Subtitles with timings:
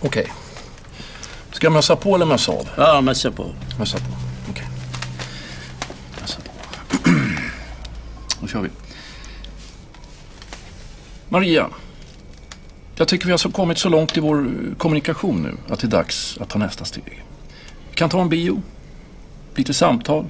[0.00, 0.32] Okej.
[1.52, 2.68] Ska jag mössa på eller mössa av?
[2.76, 3.46] Ja, mössa på.
[3.78, 4.04] Mössa på.
[4.50, 4.68] Okej.
[6.20, 7.10] Mössa på.
[8.40, 8.68] Då kör vi.
[11.28, 11.68] Maria.
[12.96, 15.86] Jag tycker vi har så kommit så långt i vår eh, kommunikation nu att det
[15.86, 17.24] är dags att ta nästa steg.
[17.90, 18.62] Vi kan ta en bio.
[19.54, 20.26] Lite samtal.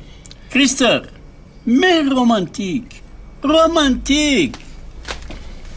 [0.53, 1.11] Christer!
[1.65, 3.03] Mer romantik!
[3.43, 4.57] Romantik!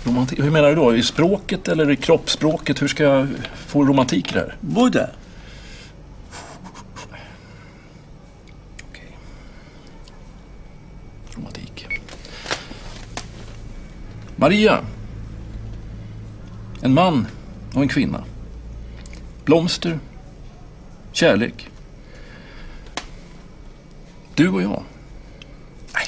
[0.03, 0.39] Romantik.
[0.39, 0.95] Hur menar du då?
[0.95, 2.81] I språket eller i kroppsspråket?
[2.81, 3.27] Hur ska jag
[3.67, 4.55] få romantik i det här?
[4.59, 5.09] Båda.
[8.89, 9.17] Okej.
[11.35, 11.87] Romantik.
[14.35, 14.79] Maria.
[16.81, 17.27] En man
[17.73, 18.23] och en kvinna.
[19.45, 19.99] Blomster.
[21.11, 21.69] Kärlek.
[24.35, 24.83] Du och jag.
[25.93, 26.07] Nej,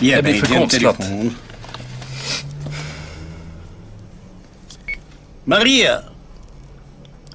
[0.00, 1.00] det, det blir för konstlat.
[5.44, 6.02] Maria!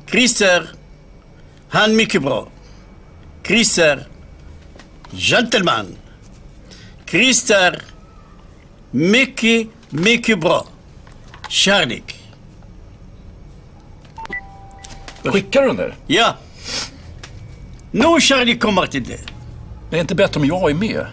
[0.06, 0.70] Christer!
[1.70, 2.48] Han mycket bra.
[3.44, 4.08] Christer!
[5.12, 5.86] Gentleman!
[7.06, 7.82] Christer!
[8.92, 10.68] Mycket, mycket bra.
[11.50, 12.24] Kärlek.
[15.24, 15.96] Skickar du den där?
[16.08, 16.36] Ja.
[17.92, 19.20] Nu kärlek kommer till det.
[19.90, 21.06] Det är inte bättre om jag är med.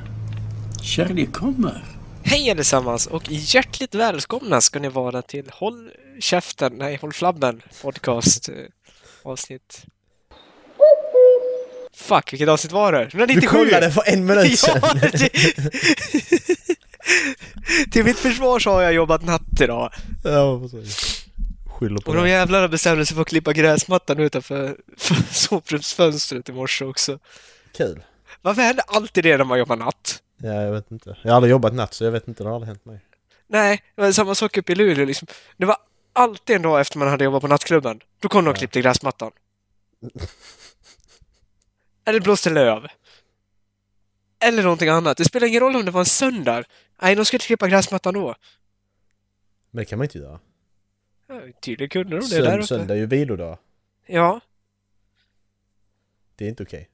[0.83, 1.94] Kärlek kommer.
[2.25, 8.49] Hej allesammans och hjärtligt välkomna ska ni vara till Håll käften, nej Håll flabben podcast
[8.49, 8.55] eh,
[9.23, 9.85] avsnitt.
[11.95, 13.03] Fuck, vilket avsnitt var det?
[13.03, 13.41] 197!
[13.41, 14.81] Du kollade för en minut sedan.
[15.03, 15.29] Ja, det...
[17.91, 19.93] Till mitt försvar så har jag jobbat natt idag.
[20.25, 21.25] ja, precis.
[21.67, 26.53] Skyller på Och de jävlarna bestämde sig för att klippa gräsmattan utanför för sovrumsfönstret i
[26.53, 27.19] morse också.
[27.77, 28.05] Kul.
[28.43, 30.21] Varför händer alltid det när man jobbar natt?
[30.37, 31.17] Ja, jag vet inte.
[31.23, 33.01] Jag har aldrig jobbat natt så jag vet inte, det har aldrig hänt mig.
[33.47, 35.29] Nej, det var samma sak uppe i Luleå liksom.
[35.57, 35.77] Det var
[36.13, 38.01] alltid en dag efter man hade jobbat på nattklubben.
[38.21, 39.33] Då kom de och klippte gräsmattan.
[42.05, 42.87] Eller blåste löv.
[44.41, 45.17] Eller någonting annat.
[45.17, 46.65] Det spelar ingen roll om det var en söndag.
[47.03, 48.35] Nej, de skulle klippa gräsmattan då.
[49.71, 50.41] Men det kan man inte göra.
[51.27, 52.67] Ja, tydligen kunde de det där Sönd, uppe.
[52.67, 53.59] söndag är ju vilodag.
[54.07, 54.41] Ja.
[56.37, 56.89] Det är inte okej.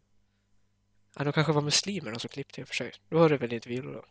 [1.19, 2.93] Ja, de kanske var muslimer de som klippte i och för sig.
[3.09, 4.05] Då var det väl inte vilodag.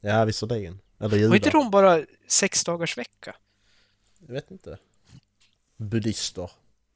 [0.00, 0.80] Ja, visserligen.
[0.98, 1.34] Eller Var judar.
[1.36, 3.36] inte de bara sex dagars vecka?
[4.26, 4.78] Jag vet inte.
[5.76, 6.50] Buddhister.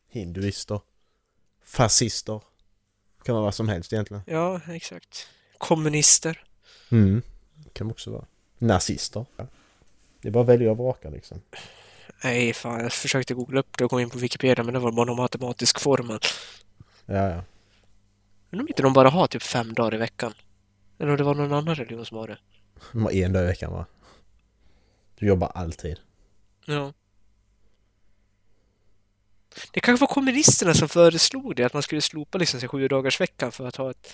[0.09, 0.81] Hinduister.
[1.65, 2.41] Fascister.
[3.25, 4.23] Kan vara vad som helst egentligen.
[4.27, 5.29] Ja, exakt.
[5.59, 6.45] Kommunister.
[6.91, 7.23] Mm.
[7.73, 8.25] Kan också vara.
[8.59, 9.27] Nazister.
[9.37, 9.47] Ja.
[10.21, 11.41] Det är bara att välja och vraka liksom.
[12.25, 14.93] Nej, fan, jag försökte googla upp det och gå in på Wikipedia, men det var
[14.93, 16.19] bara någon matematisk formel.
[17.07, 17.45] Ja, ja.
[18.53, 20.35] Men om inte de bara har typ fem dagar i veckan?
[20.99, 22.39] Eller om det var någon annan religion som har det?
[22.93, 23.87] De har en dag i veckan va?
[25.19, 26.01] Du jobbar alltid.
[26.67, 26.93] Ja.
[29.71, 33.21] Det kanske var kommunisterna som föreslog det, att man skulle slopa liksom sig sju dagars
[33.21, 34.13] veckan för att ha ett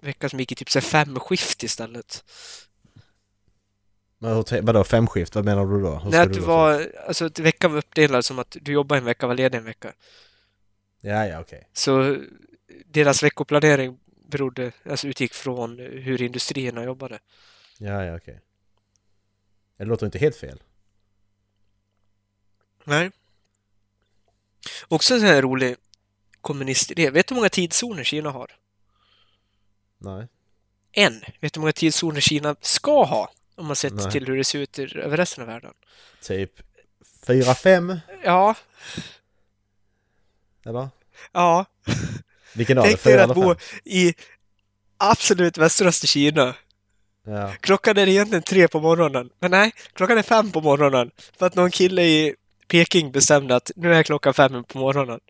[0.00, 2.24] vecka som gick i typ så fem skift istället.
[4.18, 5.34] Men vadå femskift?
[5.34, 5.98] Vad menar du då?
[5.98, 9.04] Hur Nej, att du var, alltså att veckan var uppdelad som att du jobbar en
[9.04, 9.92] vecka, var ledig en vecka.
[11.00, 11.68] Ja, ja, okej.
[11.72, 12.16] Så
[12.86, 17.18] deras veckoplanering berodde, alltså utgick från hur industrierna jobbade.
[17.78, 18.40] Ja, ja, okej.
[19.76, 20.62] Det låter inte helt fel.
[22.84, 23.10] Nej.
[24.88, 25.76] Också en sån här rolig
[26.40, 27.10] kommunistidé.
[27.10, 28.56] Vet du hur många tidszoner Kina har?
[29.98, 30.28] Nej.
[30.92, 31.20] En.
[31.40, 33.32] Vet du hur många tidszoner Kina ska ha?
[33.54, 34.10] Om man sett Nej.
[34.10, 35.74] till hur det ser ut över resten av världen.
[36.22, 36.62] Typ
[37.26, 38.00] fyra, fem?
[38.24, 38.54] Ja,
[40.64, 40.88] Eller?
[41.32, 41.66] ja.
[42.56, 42.90] Vilken av det?
[42.90, 44.14] Tänk dig att bo i
[44.98, 46.54] absolut västraste Kina.
[47.26, 47.52] Ja.
[47.60, 49.30] Klockan är egentligen tre på morgonen.
[49.38, 51.10] Men nej, klockan är fem på morgonen.
[51.38, 52.34] För att någon kille i
[52.68, 55.20] Peking bestämde att nu är klockan fem på morgonen.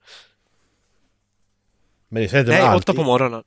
[2.08, 3.42] Men det är inte Nej, allt- åtta på morgonen.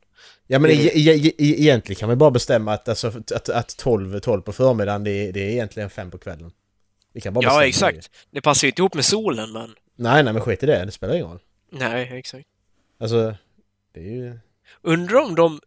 [0.47, 3.77] Ja men e- e- e- e- egentligen kan man bara bestämma att, alltså, att, att
[3.77, 6.51] 12, 12 på förmiddagen det är, det är egentligen fem på kvällen.
[7.13, 8.09] Vi kan bara Ja, exakt.
[8.31, 9.67] Det passar ju inte ihop med solen, men...
[9.69, 9.75] Det.
[10.03, 10.85] Nej, nej men skit i det.
[10.85, 11.39] Det spelar ingen roll.
[11.71, 12.45] Nej, exakt.
[12.99, 13.35] Alltså,
[13.91, 14.39] det är ju...
[14.81, 15.61] Undrar om de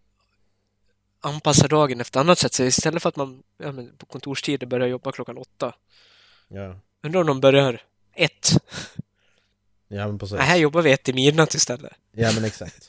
[1.21, 2.55] anpassar dagen efter annat sätt.
[2.55, 5.75] Så istället för att man ja, på kontorstid börjar jobba klockan åtta.
[6.49, 7.83] Ja, Undrar om de börjar
[8.15, 8.51] ett.
[9.89, 10.37] ja men precis.
[10.37, 11.93] Nej, här jobbar vi ett i midnatt istället.
[12.13, 12.89] Ja men exakt.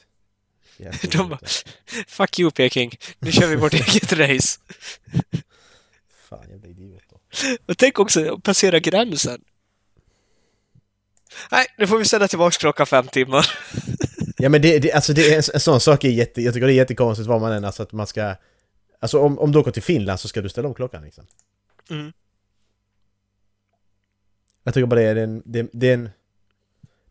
[1.12, 1.40] De bara,
[2.08, 4.60] fuck you Peking, nu kör vi vårt eget race.
[6.30, 7.18] Fan, jävla idioter.
[7.66, 9.42] Och tänk också att passera gränsen.
[11.52, 13.50] Nej, nu får vi ställa tillbaka klockan fem timmar.
[14.44, 16.68] Ja men det, det, alltså det är en, en sån sak är jätte, jag tycker
[16.68, 18.36] det är jättekonstigt var man än, alltså att man ska...
[19.00, 21.28] Alltså om, om du åker till Finland så ska du ställa om klockan liksom.
[21.90, 22.14] Mm.
[24.64, 26.10] Jag tycker bara det är en, det, det är en...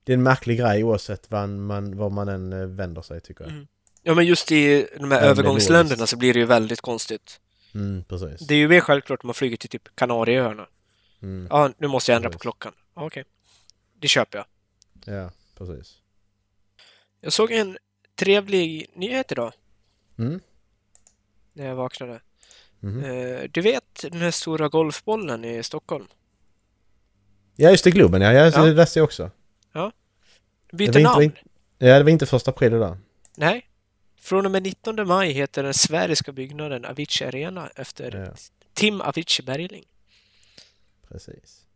[0.05, 3.45] Det är en märklig grej oavsett var man, var man än eh, vänder sig tycker
[3.45, 3.53] jag.
[3.53, 3.67] Mm.
[4.03, 7.41] Ja, men just i de här Ja, övergångsländerna så blir det ju väldigt konstigt.
[7.75, 8.47] Mm, precis.
[8.47, 10.67] Det är ju mer självklart om man flyger till typ Kanarieöarna.
[11.23, 12.43] Mm, Ja, nu måste jag ändra på Precis.
[12.43, 12.73] klockan.
[12.95, 13.25] Ja, Okej.
[14.01, 14.47] Det köper jag.
[15.17, 16.02] ja, precis.
[17.25, 17.79] Jag såg en
[18.15, 19.53] trevlig nyhet idag
[20.19, 20.41] Mm.
[21.53, 22.21] när jag vaknade.
[22.83, 26.07] Eh, Du vet den här stora golfbollen i Stockholm?
[27.57, 28.33] Ja, just det, Globen ja.
[28.33, 28.51] ja.
[28.55, 28.65] Ja.
[28.65, 29.31] Läste jag också.
[30.73, 31.23] Byter var inte- namn?
[31.23, 31.41] inte-
[31.79, 32.99] Ja, det var inte första april där.
[33.37, 33.69] Nej.
[34.17, 38.35] Från och med 19 maj heter den sfäriska byggnaden Avicii Arena efter Ja,
[38.73, 39.85] Tim Avicii Bergling.
[41.09, 41.67] precis.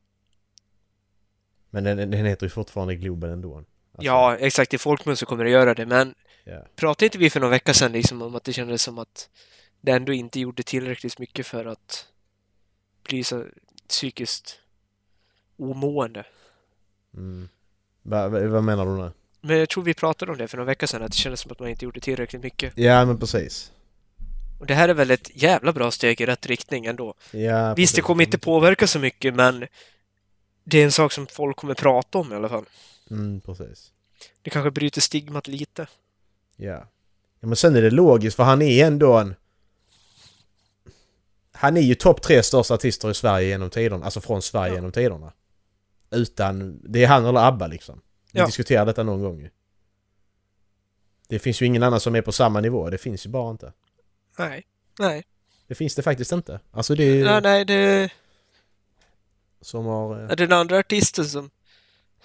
[1.70, 3.64] Men den, den heter ju fortfarande Globen ändå.
[3.96, 4.74] Alltså, Ja, exakt.
[4.74, 6.14] I folkmun så kommer det göra det, men
[6.44, 6.66] ja.
[6.76, 9.28] pratade inte vi för någon vecka sedan liksom om att det kändes som att
[9.80, 12.06] det ändå inte gjorde tillräckligt mycket för att
[13.02, 13.44] bli så
[13.88, 14.60] psykiskt
[15.56, 16.24] omående?
[17.14, 17.48] Mm.
[18.02, 19.10] Va, va, vad menar du nu?
[19.40, 21.52] Men jag tror vi pratade om det för någon vecka sedan, att det kändes som
[21.52, 22.72] att man inte gjorde tillräckligt mycket.
[22.76, 23.72] Ja, men precis.
[24.60, 27.14] Och det här är väl ett jävla bra steg i rätt riktning ändå.
[27.30, 29.66] Ja, Visst, det kommer inte påverka så mycket, men
[30.64, 32.64] det är en sak som folk kommer prata om i alla fall.
[33.10, 33.92] Mm, precis.
[34.42, 35.86] Det kanske bryter stigmat lite.
[36.56, 36.86] Ja.
[37.40, 37.46] ja.
[37.46, 39.34] Men sen är det logiskt för han är ändå en...
[41.52, 44.04] Han är ju topp tre största artister i Sverige genom tiderna.
[44.04, 44.74] Alltså från Sverige Ja.
[44.74, 45.32] genom tiderna.
[46.10, 46.80] Utan...
[46.92, 48.00] Det är han eller ABBA liksom.
[48.32, 48.46] Vi Ja.
[48.46, 49.50] diskuterade detta någon gång ju.
[51.28, 52.90] Det finns ju ingen annan som är på samma nivå.
[52.90, 53.72] Det finns ju bara inte.
[54.38, 54.66] Nej,
[54.98, 55.24] nej,
[55.66, 56.60] Det finns det faktiskt inte.
[56.70, 58.10] Alltså det är nej, nej det
[59.60, 60.24] som har...
[60.24, 61.50] eh, är den andra artisten som,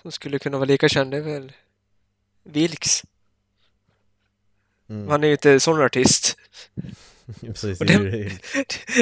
[0.02, 1.54] som skulle kunna vara lika känd, det är väl
[2.44, 3.04] Vilks.
[4.90, 6.38] Mm, Han är ju inte sån artist.
[7.42, 7.80] precis.
[7.80, 8.30] Det ju...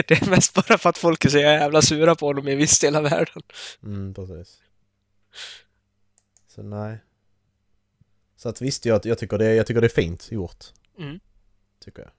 [0.07, 2.57] Det är mest bara för att folk är så jävla sura på honom i en
[2.57, 3.41] viss del av världen.
[3.83, 4.61] Mm, precis.
[6.47, 6.97] Så nej.
[8.35, 10.65] Så att visst, jag, jag, tycker det, jag tycker det är fint gjort.
[10.97, 11.19] Mm.
[11.79, 12.11] Tycker jag.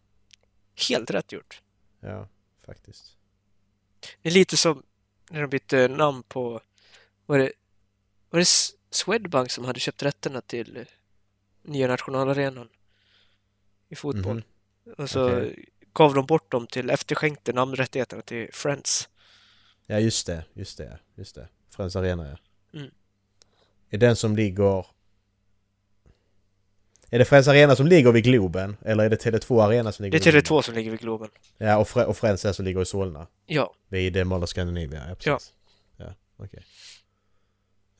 [0.88, 1.62] Helt rätt gjort.
[2.00, 2.28] Ja,
[2.66, 3.16] faktiskt.
[4.22, 4.82] Det är lite som
[5.30, 6.60] när de bytte namn på...
[7.26, 7.52] Var det,
[8.30, 8.48] var det
[8.90, 10.82] Swedbank som hade köpt rätterna till eh,
[11.62, 12.68] nya nationalarenan
[13.88, 14.36] i fotboll?
[14.84, 14.94] Mhm.
[14.98, 15.68] Och så Okej.
[15.92, 19.08] gav de bort dem till, efterskänkte namnrättigheterna till Friends.
[19.86, 20.44] Ja, just det.
[20.52, 20.98] Just det.
[21.14, 21.48] Just det.
[21.76, 22.36] Friends Arena, ja.
[22.78, 22.90] Mm.
[23.90, 24.86] Är den som ligger...
[27.12, 28.76] Är det Friends Arena som ligger vid Globen?
[28.84, 31.28] Eller är det Tele2 Arena som Det ligger är vid Tele2 som ligger vid Globen.
[31.58, 33.26] Ja, och, Fre- och Friends är som ligger i Solna.
[33.46, 35.52] Ja, Vid eh, Mall of Scandinavia, ja precis.
[35.96, 36.64] Ja, okej.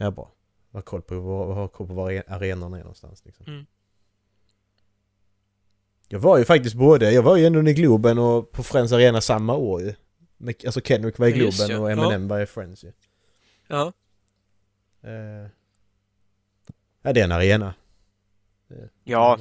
[0.02, 0.32] Ja, bra.
[0.72, 3.46] Ha koll på var, ha koll på var are- arenorna är någonstans liksom.
[3.46, 3.66] Mm.
[6.08, 9.20] Jag var ju faktiskt både, jag var ju ändå i Globen och på Friends Arena
[9.20, 9.94] samma år ju.
[10.66, 11.82] Alltså Kendrick var i Ja, just Globen ja.
[11.82, 12.92] och Eminem var i Friends ju.
[13.68, 13.92] ja.
[15.02, 15.48] Eh,
[17.02, 17.74] ja, det är en arena.
[19.04, 19.38] Ja,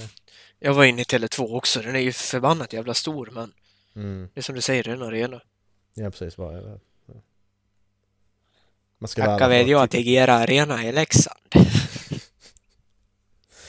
[0.59, 1.81] jag var inne i Tele2 också.
[1.81, 3.53] Den är ju förbannat jävla stor, men
[3.95, 5.41] Mm, det är som du säger, det är en arena.
[5.93, 6.37] ja precis.
[6.37, 6.53] Ja.
[6.53, 6.79] ja.
[8.99, 11.39] Man ska Tacka vet för- jag till Gera Arena i Leksand.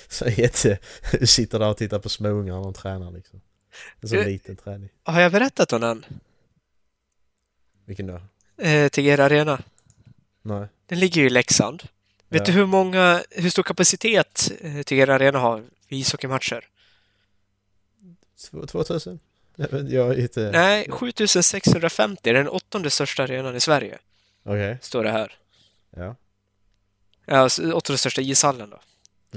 [0.08, 0.78] Så jätte...
[1.20, 3.40] Du sitter där och tittar på småungar när de tränar liksom.
[4.00, 4.88] En så Du- liten träning.
[5.02, 6.04] Har jag berättat om den?
[7.84, 8.20] Vilken då?
[8.64, 9.62] Eh, till Gera Arena.
[10.42, 10.68] Nej.
[10.86, 11.82] Den ligger ju i Leksand.
[12.28, 12.44] Vet Ja.
[12.46, 16.68] du hur många, hur stor kapacitet eh, Tegera Arena har vid ishockeymatcher?
[18.50, 19.20] Två- 2000?
[19.56, 20.50] Jag vet- inte...
[20.52, 22.20] Nej, 7650.
[22.24, 23.98] Det är den åttonde största arenan i Sverige,
[24.44, 24.78] Okej.
[24.82, 25.32] står det här.
[25.96, 26.16] Ja.
[27.26, 28.80] Ja, åttonde största ishallen då.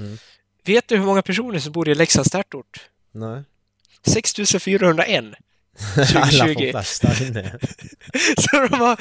[0.01, 0.17] Mm.
[0.63, 2.89] Vet du hur många personer som bor i Leksands tätort?
[3.11, 3.43] Nej.
[4.05, 5.25] 6401.
[5.97, 6.53] Alla 2020.
[6.53, 7.59] får plats där inne.
[8.37, 8.99] Så de, har,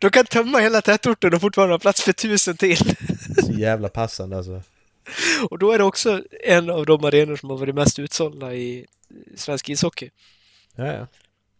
[0.00, 2.96] de kan tömma hela tätorten och fortfarande ha plats för tusen till.
[3.44, 4.62] Så jävla passande alltså.
[5.50, 8.86] Och då är det också en av de arenor som har varit mest utsålda i
[9.36, 10.10] svensk ishockey.
[10.74, 11.06] Ja, ja.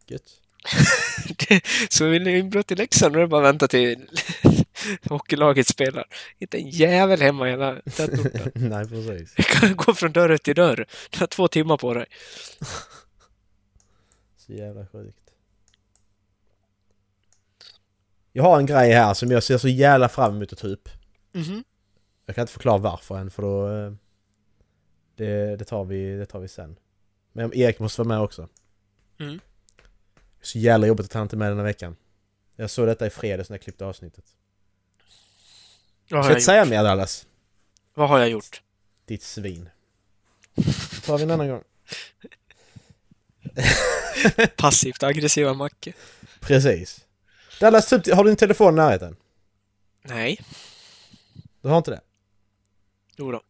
[0.07, 0.41] Gött.
[1.90, 4.06] Så vill ni inbrott i Leksand, då är det bara att vänta till
[5.09, 6.04] hockeylaget spelar.
[6.38, 8.50] Inte en jävel hemma i hela tätorten.
[8.71, 9.35] Nej, precis.
[9.37, 10.87] Du kan gå från dörr till dörr.
[11.11, 12.06] Du har två timmar på dig.
[14.37, 15.18] Så jävla sjukt.
[18.33, 20.88] Jag har en grej här som jag ser så jävla fram emot att ta upp.
[21.33, 21.64] Mhm.
[22.26, 23.68] Jag kan inte förklara varför än för då...
[23.68, 23.92] eh,
[25.16, 26.76] Det, det, tar, vi, det tar vi sen.
[27.33, 28.49] Men Erik måste vara med också.
[29.21, 29.40] Mm.
[30.45, 31.97] Så jävla jobbigt att han inte med den här veckan.
[32.57, 34.25] Jag såg detta i fredags när jag klippte avsnittet.
[36.11, 37.27] Vad har ska jag inte säga mer Dallas.
[37.95, 38.63] Vad har jag gjort?
[39.07, 39.69] Ditt svin.
[40.55, 41.63] Det tar vi en annan gång.
[44.57, 45.93] Passivt aggressiva Macke.
[46.41, 47.05] Precis.
[47.61, 49.17] Dallas, typ, har du din telefon i närheten?
[50.03, 50.41] Nej.
[51.63, 52.01] Du har inte det?
[53.17, 53.43] Jo då.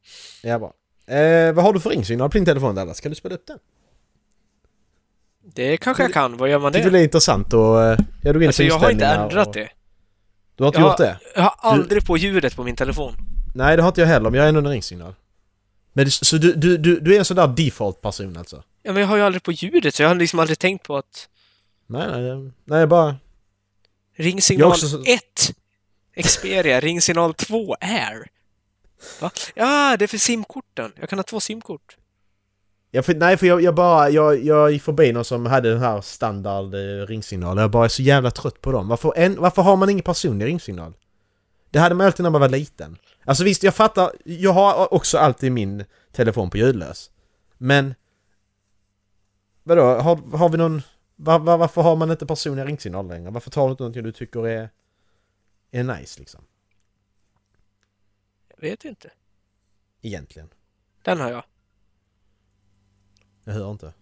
[0.43, 0.75] Ja, bra.
[1.15, 3.01] Eh, vad har du för ringsignal på din telefon Dallas?
[3.01, 3.59] Kan du spela upp den?
[5.45, 6.37] Det kanske jag kan.
[6.37, 6.91] Vad gör man du det?
[6.91, 7.83] det är intressant och...
[7.83, 9.55] eh, Ja, du går in Alltså jag har inte ändrat och...
[9.55, 9.69] det.
[10.57, 11.19] Du har inte Jag gjort har- det?
[11.35, 13.15] Jag har aldrig på ljudet på min telefon.
[13.55, 15.15] Nej, det har inte jag heller, men jag har ändå en ringsignal.
[15.93, 18.63] Men så du, du, du, du är en sån där default-person alltså?
[18.83, 20.97] Ja, men jag har ju aldrig på ljudet så jag har liksom aldrig tänkt på
[20.97, 21.29] att
[21.87, 23.17] Nej, nej, nej, jag bara...
[24.17, 25.55] ringsignal Jag också så- 1
[26.25, 28.29] Xperia, ringsignal 2 Air.
[29.21, 29.31] Va?
[29.55, 30.93] Ja, det är för simkorten.
[31.01, 31.97] Jag kan ha två simkort.
[32.95, 34.11] Jag, för, nej, för jag, jag bara...
[34.11, 37.63] Jag, jag gick förbi någon som hade den här standard eh, ringsignalen.
[37.63, 38.89] Jag bara är så jävla trött på dem.
[38.89, 40.97] Varför, en, varför har man ingen personlig ringsignal?
[41.71, 42.97] Det hade man alltid när man var liten.
[43.25, 44.13] Alltså visst, jag fattar.
[44.25, 47.11] Jag har också alltid min telefon på ljudlös.
[47.59, 47.95] Men...
[49.63, 49.83] Vadå?
[49.83, 50.83] Har, har vi någon...
[51.17, 53.31] Var, var, varför har man inte personliga ringsignaler längre?
[53.31, 54.71] Varför tar du inte någonting du tycker är...
[55.71, 56.45] Är nice liksom?
[58.49, 59.11] Jag vet inte.
[60.03, 60.49] Egentligen.
[61.03, 61.45] Den har jag.
[63.45, 63.93] Jag hör inte.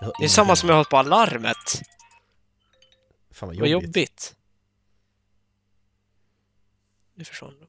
[0.00, 1.82] Jag hör Det är samma som jag har på alarmet.
[3.30, 3.86] Fan vad Vad jobbigt.
[3.86, 4.36] jobbigt.
[7.14, 7.66] Nu försvann de.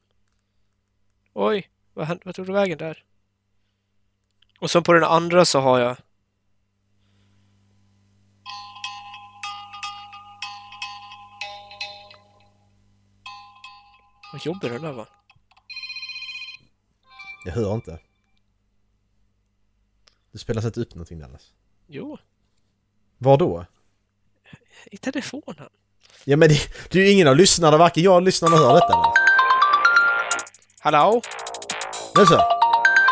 [1.34, 3.04] Oj, vad, hände, vad tog du vägen där?
[4.60, 5.98] Och sen på den andra så har jag...
[14.34, 15.15] Vad jobbig den där var.
[17.46, 18.00] Jag hör inte.
[20.32, 21.54] Det spelas inte upp någonting Dallas.
[21.88, 22.18] Jo,
[23.18, 23.66] Var då?
[24.86, 25.70] i telefonen.
[26.24, 26.60] Ja men det,
[26.92, 28.88] det är ju ingen av lyssnarna, varken jag eller lyssnarna hör detta.
[28.88, 29.14] Dallas.
[30.80, 31.22] Hallå?
[32.18, 32.42] Nu så!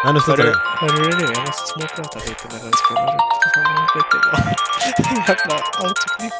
[0.03, 0.57] Nej nu slutar du, det.
[0.57, 1.23] hör du det nu?
[1.33, 3.21] Jag måste småprata lite när den spelar upp.
[5.27, 6.31] Jävla autoklippning.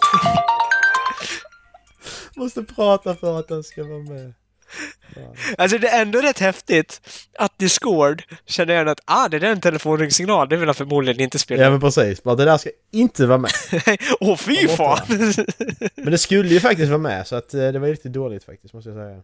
[2.35, 4.33] Måste prata för att den ska vara med.
[5.57, 7.01] Alltså det är ändå rätt häftigt
[7.39, 10.49] att Discord känner igen att ah, det där är en telefonringsignal.
[10.49, 11.63] Det vill han förmodligen inte spela.
[11.63, 13.51] Ja men precis, bara det där ska inte vara med.
[14.19, 15.33] Åh fy Ta bort fan!
[15.95, 18.43] Men det skulle ju faktiskt vara med så att eh, det var ju lite dåligt
[18.43, 19.21] faktiskt måste jag säga.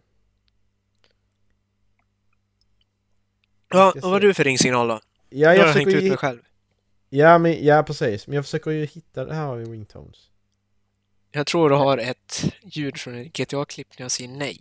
[3.70, 4.26] ja, och vad se.
[4.26, 5.00] du för ringsignal då?
[5.30, 6.40] Ja Jag har jag hängt ut mig själv.
[7.08, 10.16] Ja men, ja precis, men jag försöker ju hitta, här har vi ringtones.
[11.32, 14.60] Jag tror du har ett ljud från en GTA-klipp när jag säger nej.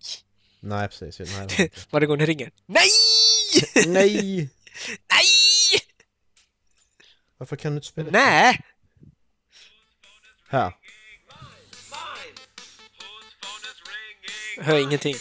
[0.59, 1.87] Nej precis, nej, det.
[1.91, 2.51] Varje gång det ringer.
[2.65, 2.89] Nej!
[3.87, 4.49] Nej!
[5.11, 5.79] Nej!
[7.37, 8.09] Varför kan du inte spela?
[8.11, 8.61] Nej!
[10.49, 10.73] Här.
[14.57, 15.15] Jag hör ingenting.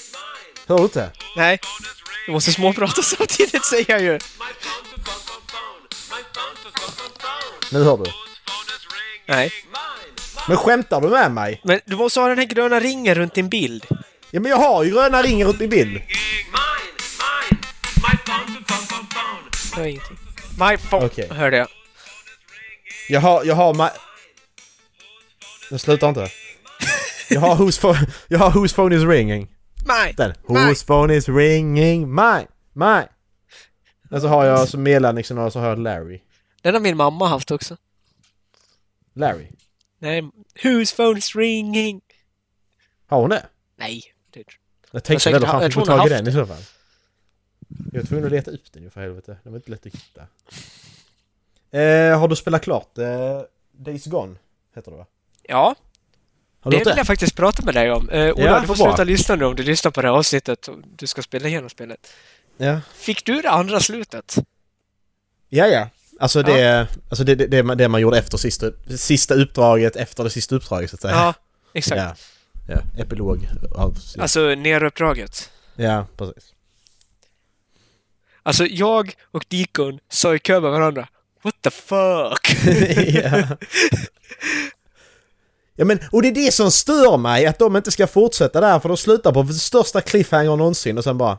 [0.66, 1.10] Hör du inte?
[1.36, 1.60] Nej.
[2.26, 4.18] Du måste småprata samtidigt säger jag ju.
[7.72, 8.04] Nu hör du.
[9.26, 9.52] Nej.
[10.48, 11.60] Men skämtar du med mig?
[11.64, 13.86] Men du måste ha den här gröna ringen runt din bild.
[14.30, 16.02] Ja men jag har ju gröna ringar runt min bild.
[19.70, 20.18] Jag hör ingenting.
[20.58, 21.06] My phone.
[21.06, 21.28] Okej.
[21.30, 21.68] Hörde jag.
[23.08, 23.90] Jag har, jag har ma...
[25.70, 26.28] Den slutar inte.
[27.30, 29.48] Jag har whose phone, jag har whose phone is ringing.
[29.86, 30.12] My.
[30.16, 30.34] Den.
[30.48, 30.54] My.
[30.54, 32.14] Whose phone is ringing?
[32.14, 32.46] Mine.
[32.72, 33.08] Mine.
[34.10, 36.20] Och så har jag som mellansignal och så har jag Larry.
[36.62, 37.76] Den har min mamma haft också.
[39.14, 39.48] Larry.
[39.98, 40.22] Nej.
[40.62, 42.00] Whose phone's ringing?
[43.06, 43.46] Har hon det?
[43.76, 44.02] Nej.
[44.30, 44.44] Det...
[44.90, 46.62] Jag tänkte väl fan fick har tag i den i så fall.
[47.92, 49.36] Jag var tvungen att leta upp den ju för helvete.
[49.42, 50.20] Den var inte lätt att hitta.
[51.78, 53.40] Eh, har du spelat klart eh,
[53.72, 54.34] Days Gone?
[54.74, 55.06] Heter det va?
[55.42, 55.74] Ja,
[56.60, 57.00] Har du det vill det?
[57.00, 58.10] jag faktiskt prata med dig om.
[58.10, 60.68] Uh, Ola, Ja, du får sluta lyssna nu om du lyssnar på det här avsnittet
[60.96, 62.12] du ska spela igenom spelet.
[62.56, 62.80] Ja.
[62.94, 64.36] Fick du det andra slutet?
[65.48, 65.88] Ja, ja.
[66.20, 70.24] Alltså det, alltså det, det, det, man- det man gjorde efter sista, sista uppdraget efter
[70.24, 71.14] det sista uppdraget så att säga.
[71.14, 71.34] Ja,
[71.74, 71.98] exakt.
[72.00, 72.14] Ja.
[72.68, 73.02] Ja.
[73.02, 73.98] Epilog av...
[74.18, 75.50] Alltså neruppdraget.
[75.76, 76.54] Ja, precis.
[78.42, 81.08] Alltså jag och Dikon sa i kö med varandra
[81.42, 82.56] What the fuck?
[83.24, 83.56] ja.
[85.76, 88.80] ja men, och det är det som stör mig, att de inte ska fortsätta där
[88.80, 91.38] för de slutar på största cliffhanger någonsin och sen bara...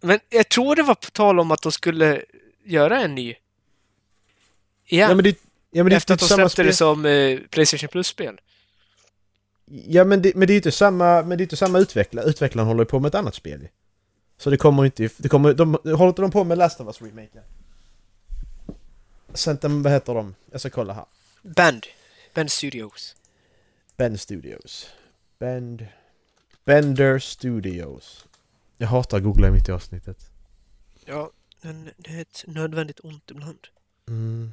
[0.00, 2.22] Men jag tror det var på tal om att de skulle
[2.64, 3.34] göra en ny.
[4.86, 5.08] Igen.
[5.08, 5.38] Ja men det,
[5.70, 8.40] ja, men det Efter att inte de släppte det som eh, Playstation Plus-spel.
[9.70, 12.26] Ja men det, men det är inte samma, men det är inte samma utvecklare.
[12.26, 13.68] Utvecklaren håller ju på med ett annat spel.
[14.38, 17.02] Så det kommer inte, det kommer, de, håller inte de på med Last of Us
[17.02, 17.42] remaken?
[19.34, 20.34] Sen, vad heter de?
[20.50, 21.04] Jag ska kolla här.
[21.42, 21.86] Band.
[22.34, 23.16] Band Studios.
[23.96, 24.90] Bend Studios.
[25.38, 25.86] Bend...
[26.64, 28.26] Bender Studios.
[28.76, 30.30] Jag hatar att googla mitt i avsnittet.
[31.04, 33.58] Ja, men det är ett nödvändigt ont ibland.
[34.08, 34.52] Mm.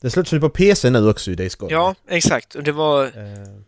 [0.00, 1.72] Det släpps ju på PC nu också i Days Gone.
[1.72, 2.54] Ja, exakt.
[2.54, 3.04] Och det var...
[3.04, 3.60] Eh,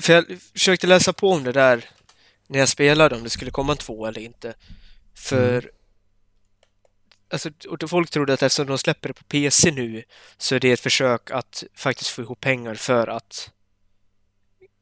[0.00, 1.84] För jag försökte läsa på om det där
[2.46, 4.54] när jag spelade om det skulle komma en två eller inte.
[5.14, 5.70] För
[7.28, 10.04] Alltså, och folk trodde att eftersom de släpper det på PC nu
[10.38, 13.50] så är det ett försök att faktiskt få ihop pengar för att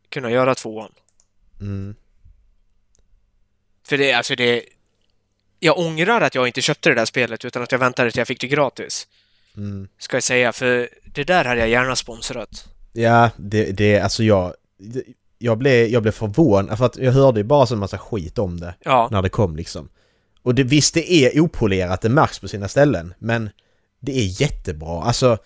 [0.08, 0.92] kunna göra tvåan.
[1.60, 1.94] Mm.
[3.84, 4.64] För det, alltså det...
[5.60, 8.28] Jag ångrar att jag inte köpte det där spelet utan att jag väntade till jag
[8.28, 9.08] fick det gratis.
[9.56, 9.88] Mm.
[9.98, 12.68] Ska jag säga, för det där hade jag gärna sponsrat.
[12.92, 14.54] Ja, det, det, alltså jag...
[15.38, 18.38] Jag blev, jag blev förvånad för att jag hörde ju bara så en massa skit
[18.38, 19.88] om det Ja, när det kom liksom.
[20.42, 23.50] Och det, visst det är opolerat, det märks på sina ställen, men
[24.00, 25.02] det är jättebra.
[25.02, 25.38] Alltså...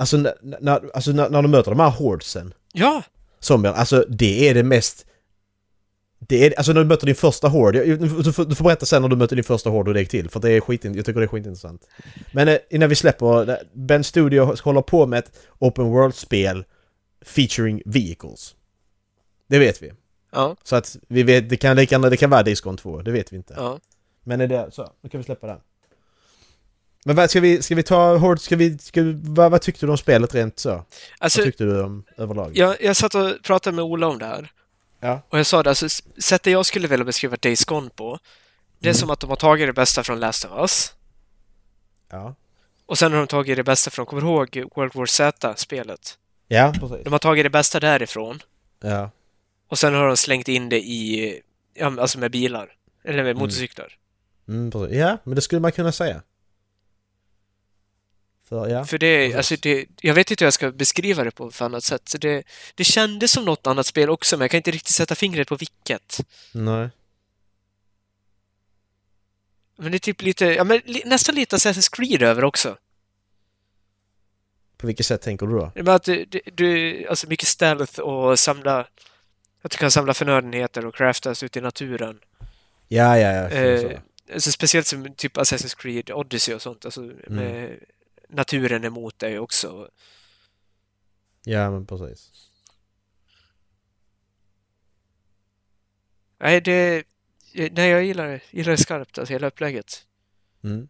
[0.00, 3.02] Alltså, när, alltså när, när du möter de här hordesen, ja,
[3.40, 5.04] zombierna, alltså det är det mest...
[6.20, 9.02] Det är, alltså när du möter din första jag- du får, du får berätta sen
[9.02, 10.94] när du möter din första hord och det gick till, för det är skit, jag
[11.06, 11.82] tycker det är skitintressant.
[12.32, 16.64] Men eh, innan vi släpper, Ben Studio håller på med ett Open World-spel
[17.22, 18.54] featuring vehicles.
[19.46, 19.92] Det vet vi.
[20.32, 23.02] ja, Så att vi vet, det kan lika gärna- det kan vara Days Gone 2,
[23.02, 23.54] det vet vi inte.
[23.56, 23.78] ja.
[24.24, 25.60] Men är det så, då kan vi släppa den.
[27.04, 29.90] Men vad, ska vi, ska vi ta Horde, ska vi, ska vad, vad tyckte du
[29.92, 30.84] om spelet rent så?
[31.18, 32.52] Alltså, vad tyckte du om överlag?
[32.56, 34.52] jag, jag satt och pratade med Ola om det här.
[35.00, 35.20] Ja.
[35.28, 35.88] Och jag sa det, alltså
[36.22, 38.18] sättet jag skulle vilja beskriva Days Gone på,
[38.78, 38.98] det är Mm.
[38.98, 40.92] som att de har tagit det bästa från Last of Us.
[42.10, 42.34] Ja.
[42.86, 46.18] Och sen har de tagit det bästa från, kommer du ihåg World War Z-spelet?
[46.48, 47.04] Ja, precis.
[47.04, 48.42] De har tagit det bästa därifrån
[48.80, 49.10] Ja.
[49.68, 51.40] och sen har de slängt in det i,
[51.74, 52.74] ja, alltså med bilar.
[53.04, 53.38] Eller med Mm.
[53.38, 53.96] motorcyklar.
[54.48, 54.96] Mm, precis.
[54.96, 56.22] Ja, men det skulle man kunna säga.
[58.48, 58.84] För, ja.
[58.84, 59.36] För det, precis.
[59.36, 62.08] alltså det, jag vet inte hur jag ska beskriva det på för annat sätt.
[62.08, 62.42] Så det,
[62.74, 65.56] det kändes som något annat spel också, men jag kan inte riktigt sätta fingret på
[65.56, 66.18] vilket.
[66.52, 66.88] Nej.
[69.76, 72.76] Men det är typ lite, ja men li, nästan lite Assassin's Creed över också.
[74.78, 75.72] På vilket sätt tänker du då?
[75.74, 78.78] Men att du, du- alltså mycket stealth och samla,
[79.62, 82.20] att du kan samla förnödenheter och craftas ute i naturen.
[82.88, 83.48] Ja, ja, ja.
[83.48, 84.00] Eh, så.
[84.34, 87.78] alltså speciellt som typ Assassin's Creed Odyssey och sånt, alltså med
[88.28, 89.88] naturen emot dig också.
[91.44, 92.30] Ja, men precis.
[96.40, 97.04] Nej, det,
[97.52, 100.06] nej jag gillar det, gillar det skarpt, alltså hela upplägget.
[100.64, 100.88] Mm.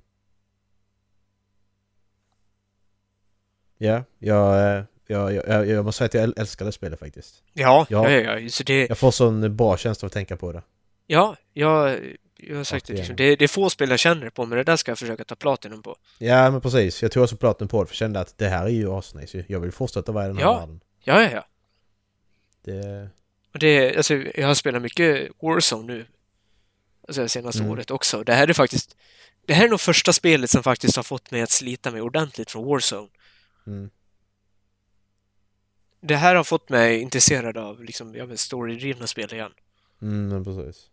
[3.79, 6.99] Ja, jag, eh, jag, jag, jag, jag måste säga att jag äl- älskar det spelet
[6.99, 7.43] faktiskt.
[7.53, 8.11] Ja, Ja.
[8.11, 8.49] ja, ja, ja.
[8.51, 10.63] Så det, Jag får sån bra känsla av att tänka på det.
[11.07, 11.99] ja, jag,
[12.37, 13.01] jag har sagt det, Återigen.
[13.01, 15.25] liksom, det, det är få spel jag känner på, men det där ska jag försöka
[15.25, 15.97] ta Platinum på.
[16.19, 17.03] Ja, men precis.
[17.03, 19.45] Jag tog också platen på det för jag kände att det här är ju asnice.
[19.49, 20.59] Jag vill fortsätta vara i den här Ja.
[20.59, 20.81] världen.
[21.05, 21.47] Ja, ja, ja.
[22.65, 23.09] Det...
[23.53, 26.07] Och det, alltså, jag har spelat mycket Warzone nu.
[27.09, 27.73] Alltså det senaste Mm.
[27.73, 28.23] året också.
[28.25, 28.97] Det här är faktiskt...
[29.47, 32.51] Det här är nog första spelet som faktiskt har fått mig att slita mig ordentligt
[32.51, 33.09] från Warzone.
[33.69, 33.91] Mm.
[36.01, 39.51] Det här har fått mig intresserad av liksom, ja, men storydrivna spel igen.
[40.03, 40.87] Mm, men precis.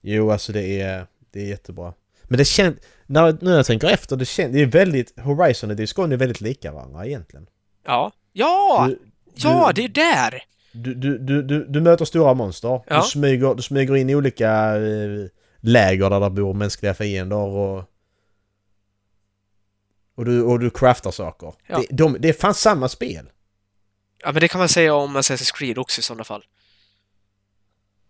[0.00, 1.94] Jo, alltså det är, det är jättebra.
[2.22, 2.76] Men det känns...
[3.06, 4.52] När, nu när jag tänker efter, det känns...
[4.52, 5.20] Det är väldigt...
[5.20, 7.46] Horizon och Gone är väldigt lika varandra egentligen.
[7.84, 8.12] Ja!
[8.32, 8.86] Ja!
[8.88, 8.98] Du,
[9.34, 10.42] ja, du- det är där!
[10.74, 12.80] du, du, du, du, du möter stora monster.
[12.86, 12.96] Ja.
[12.96, 15.26] Du, smyger, du smyger in i olika eh,
[15.60, 17.84] läger där det bor mänskliga fiender och...
[20.14, 21.52] Och du, och du craftar saker.
[21.66, 21.78] Ja.
[21.78, 23.30] Det, de, det är fan samma spel.
[24.22, 26.44] Ja, men det kan man säga om Assassin's Creed också i sådana fall.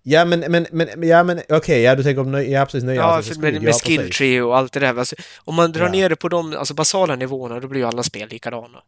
[0.02, 2.94] Ja men, men, men, ja men okej, ja du tänker om nöj, ja precis nya
[2.94, 4.98] Ja, för med, ja, med skill tree och allt det där.
[4.98, 5.92] Alltså, om man drar Ja.
[5.92, 8.82] ner det på de alltså, basala nivåerna, då blir ju alla spel likadana.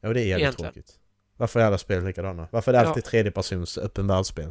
[0.00, 0.72] Ja det är jävligt Egentligen.
[0.72, 0.92] tråkigt.
[1.36, 2.48] Varför är alla spel likadana?
[2.50, 2.88] Varför är det Ja.
[2.88, 4.50] alltid tredjepersons öppen världsspel?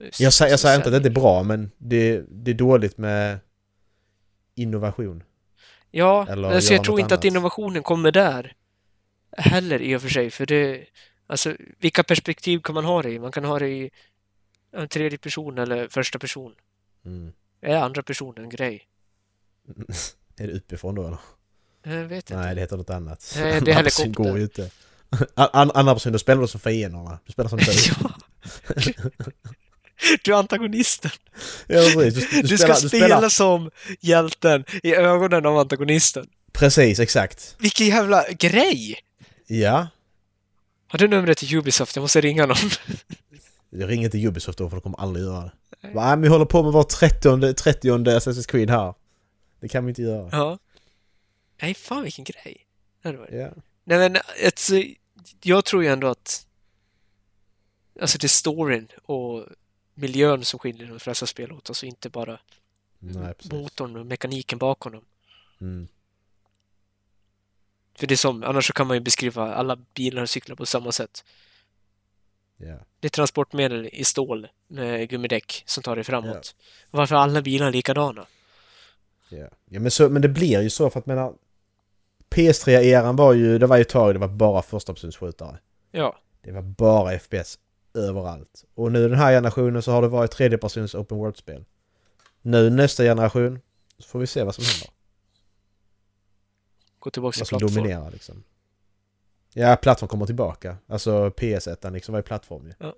[0.00, 2.54] Är Jag, säger- jag så säger inte att det är bra men det, det är
[2.54, 3.38] dåligt med
[4.54, 5.22] innovation.
[5.94, 7.24] Ja, Eller alltså, jag tror inte att annat.
[7.24, 8.52] innovationen kommer där
[9.36, 10.86] heller i och för sig, för det...
[11.26, 13.18] Alltså, vilka perspektiv kan man ha det i?
[13.18, 13.90] Man kan ha det i
[14.72, 16.54] en tredje person eller första person.
[17.04, 17.32] Mm.
[17.60, 18.82] Är andra person en grej?
[20.38, 21.18] är det uppifrån då eller?
[21.82, 22.36] Jag vet inte.
[22.42, 23.34] Nej det heter något annat.
[23.38, 24.10] Nej, det är helikopter.
[24.10, 24.70] går ju inte.
[25.34, 27.18] An- an- Andra person, då spelar du som fienderna.
[27.26, 27.64] Du spelar som du.
[28.00, 28.10] ja.
[30.24, 31.10] Du är antagonisten.
[31.66, 32.30] ja, precis.
[32.30, 33.28] Du, du, Du, spelar, ska spela spelar...
[33.28, 36.26] som hjälten i ögonen av antagonisten.
[36.52, 37.56] Precis, exakt.
[37.58, 38.98] Vilken jävla grej!
[39.46, 39.88] Ja.
[40.88, 41.96] Har du numret till Ubisoft?
[41.96, 42.56] Jag måste ringa någon.
[43.70, 45.88] Jag ringer inte Ubisoft då för de kommer aldrig göra det.
[45.94, 48.94] Va, men vi håller på med vår 30 30 Assassin's Creed här.
[49.60, 50.28] Det kan vi inte göra.
[50.32, 50.58] Ja.
[51.62, 52.66] Nej, fan vilken grej.
[53.02, 53.50] Det Ja.
[53.84, 54.74] Nej men alltså,
[55.42, 56.46] jag tror ju ändå att
[58.00, 59.46] Alltså det är storyn och
[59.94, 62.38] miljön som skiljer de flesta spel åt, alltså inte bara
[62.98, 65.04] Nej, motorn och mekaniken bakom dem.
[65.60, 65.88] Mm.
[67.94, 70.66] För det är som, annars så kan man ju beskriva alla bilar och cyklar på
[70.66, 71.24] samma sätt.
[72.56, 72.76] Ja.
[73.00, 76.54] Det är transportmedel i stål med gummidäck som tar dig framåt.
[76.90, 78.26] Varför är alla bilar likadana?
[79.28, 81.34] Ja, ja men, så, men det blir ju så för att menar
[82.30, 85.58] PS3-eran var ju, det var ju ett tag det var bara första skjutare.
[85.90, 87.58] Ja, Det var bara FPS
[87.94, 88.64] överallt.
[88.74, 91.64] Och nu den här generationen så har det varit tredjepersons open world-spel.
[92.42, 93.60] Nu nästa generation
[93.98, 94.88] så får vi se vad som händer.
[96.98, 97.74] gå tillbaka till Vad plattform.
[97.84, 98.42] dominerar liksom.
[99.54, 100.76] Ja, plattform kommer tillbaka.
[100.86, 102.74] Alltså PS1 liksom var ju plattform ju.
[102.78, 102.94] Ja.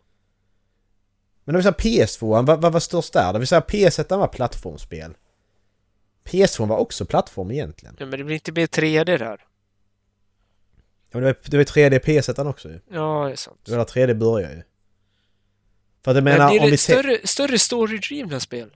[1.45, 1.77] Men om vi säger
[2.07, 3.33] PS2, vad, vad var störst där?
[3.33, 5.15] Det vill säga PS1 var plattformsspel.
[6.25, 7.97] PS2 var också plattform egentligen.
[7.99, 9.47] Ja, men det blir inte mer 3D där.
[11.11, 12.81] Ja, men det var, det var 3D PS1 också ju.
[12.91, 13.61] Ja, det är sant.
[13.65, 14.63] Det var där 3D började ju.
[16.05, 16.95] För att jag Men menar blir om vi ser...
[17.03, 18.71] större, större story-drivna spel?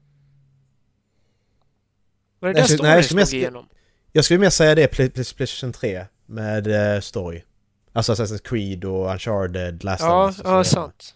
[2.39, 3.69] Var det Nej, där storyn nej, slog igenom?
[4.13, 7.43] Jag skulle mer säga det, Play- Play- Playstation 3 med eh, story.
[7.93, 10.65] Alltså Assassin's Creed och Uncharted, Last Ja, of Us och så ja, vidare.
[10.65, 11.15] sant.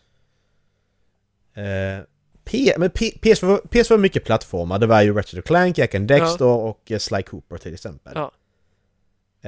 [1.54, 2.04] Eh,
[2.44, 4.78] P, men P, PS, var, PS var mycket plattformar.
[4.78, 8.12] Det var ju Ratchet Clank, Jack and Dexter och eh, Sly Cooper till exempel.
[8.16, 8.32] Ja.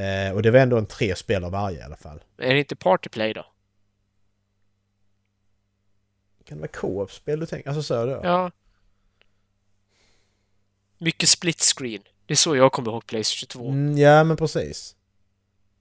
[0.02, 2.22] Eh, och det var ändå en tre spel av varje i alla fall.
[2.38, 3.46] Är det inte Partyplay då?
[6.44, 7.68] Kan det vara co-op-spel du tänker?
[7.68, 8.20] Alltså så då?
[8.22, 8.50] Ja.
[10.98, 12.02] Mycket split screen.
[12.26, 13.68] Det är så jag kommer ihåg Playstation 2.
[13.68, 14.96] Mm, ja, men precis.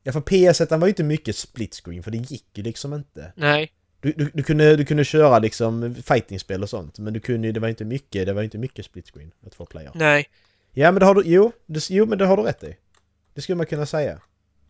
[0.03, 3.33] Ja, för PS1 var ju inte mycket split screen för det gick ju liksom inte.
[3.35, 3.73] Nej.
[3.99, 7.59] Du, du, du, kunde, du kunde köra liksom fightingspel och sånt, men du kunde det
[7.59, 9.91] var inte mycket, det var inte mycket split screen med två player.
[9.95, 10.29] Nej.
[10.71, 12.77] Ja, men det har du, jo, det, jo, men det har du rätt i.
[13.33, 14.21] Det skulle man kunna säga.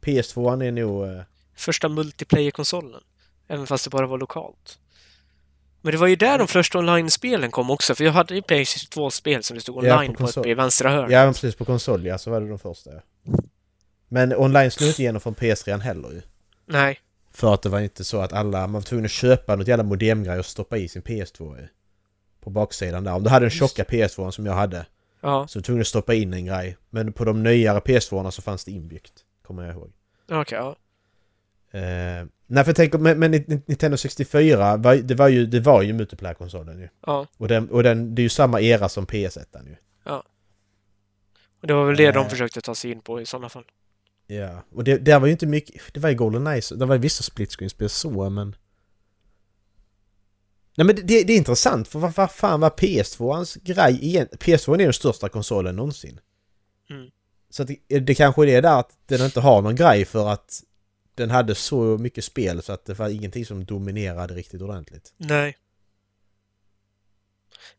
[0.02, 1.06] PS2 är nog...
[1.06, 1.22] eh,
[1.56, 3.02] Första multiplayer-konsolen.
[3.48, 4.80] Även fast det bara var lokalt.
[5.84, 9.04] Men det var ju där de första online-spelen kom också, för jag hade ju Playstation
[9.06, 10.41] 2-spel som det stod Ja, online på på, konsol.
[10.41, 11.12] uppe i vänstra hörnet.
[11.12, 12.89] Ja, men precis på konsol, ja, så var det de första.
[12.93, 13.02] ja.
[14.08, 16.22] Men online slog inte igenom från PS3 heller ju.
[16.65, 17.00] Nej.
[17.34, 19.84] För att det var inte så att alla, man var tvungen att köpa något jävla
[19.84, 21.67] modemgrej och stoppa i sin PS2 ju.
[22.43, 23.13] På baksidan där.
[23.13, 24.86] Om du hade den tjocka PS2 som jag hade
[25.22, 26.78] Ja, så var du tvungen att stoppa in en grej.
[26.89, 29.13] Men på de nyare PS2 så fanns det inbyggt.
[29.48, 29.91] Kommer jag ihåg.
[30.32, 30.58] okej.
[30.58, 30.76] ja.
[31.74, 35.94] Eh, nej för tänker, men, men Nintendo 64, var, det var ju, det var ju
[35.94, 36.90] multiplayer-konsolen ju.
[37.06, 37.28] Ja.
[37.38, 39.76] Och, den, och den, det är ju samma era som PS1 ju.
[41.64, 42.30] Och det var väl det de Eh.
[42.30, 43.66] försökte ta sig in på i sådana fall.
[44.28, 46.96] Ja, och det, där var ju inte mycket, det var ju Golden Eyes, det var
[46.96, 48.56] ju vissa split screen-spel så men...
[50.78, 54.28] Nej men det, det, det är intressant för vad, vad fan var PS2ans grej igen?
[54.32, 56.20] PS2 är den största konsolen någonsin.
[56.90, 57.10] Mm.
[57.50, 60.64] Så att det, det kanske är där att den inte har någon grej för att
[61.15, 65.13] den hade så mycket spel så att det var ingenting som dominerade riktigt ordentligt.
[65.17, 65.58] Nej.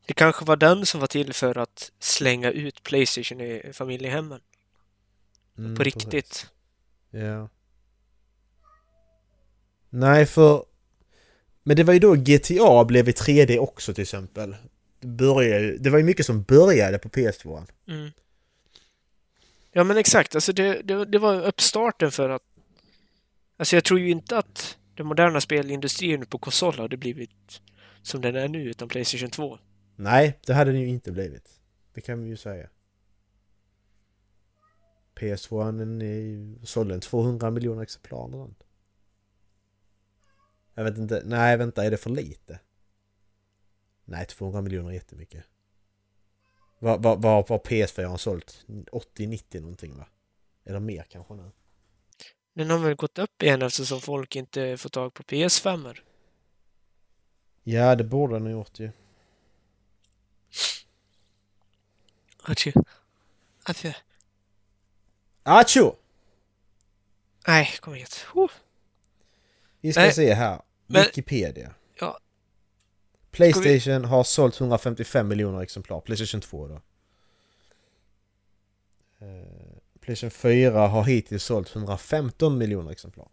[0.07, 4.41] Det kanske var den som var till för att slänga ut Playstation i familjehemmen.
[5.59, 6.05] Mm, på precis.
[6.05, 6.47] riktigt.
[7.11, 7.49] Ja.
[9.91, 10.65] Nej, för...
[11.63, 14.57] Men det var ju då GTA blev i 3D också till exempel.
[15.01, 17.67] Det, började, det var ju mycket som började på PS2.
[17.89, 18.11] Mm.
[19.73, 22.43] Ja men exakt, alltså det, det, det var uppstarten för att...
[23.57, 27.63] Alltså jag tror ju inte att den moderna spelindustrin på konsol hade blivit
[28.03, 29.59] som den är nu utan Playstation 2.
[29.97, 31.61] Nej, det hade den ju inte blivit.
[31.93, 32.69] Det kan vi ju säga.
[35.15, 38.67] PS2 sålde en 200 miljoner exemplar eller något.
[40.75, 42.61] Jag vet inte, nej vänta, är det för lite?
[44.05, 45.45] Nej, 200 miljoner är jättemycket.
[46.79, 48.65] Vad har PS4 sålt?
[48.67, 50.07] 80-90 någonting va?
[50.65, 51.51] Eller mer kanske nu?
[52.55, 55.87] Den har väl gått upp igen eftersom folk inte får tag på PS5.
[55.87, 55.99] -er.
[57.63, 58.91] Ja, det borde den ha gjort ju.
[62.43, 62.73] Atje.
[63.65, 63.97] Atje.
[65.43, 65.95] Acho!
[67.47, 68.27] Nej, kom hit.
[68.35, 68.51] Oh.
[69.81, 70.63] Vi ska Nej, se här.
[70.87, 71.75] men- Wikipedia.
[72.01, 72.19] Ja.
[73.31, 76.01] Playstation har sålt 155 miljoner exemplar.
[76.01, 76.75] Playstation 2 då.
[79.27, 83.29] Eh, Playstation 4 har hittills sålt 115 miljoner exemplar.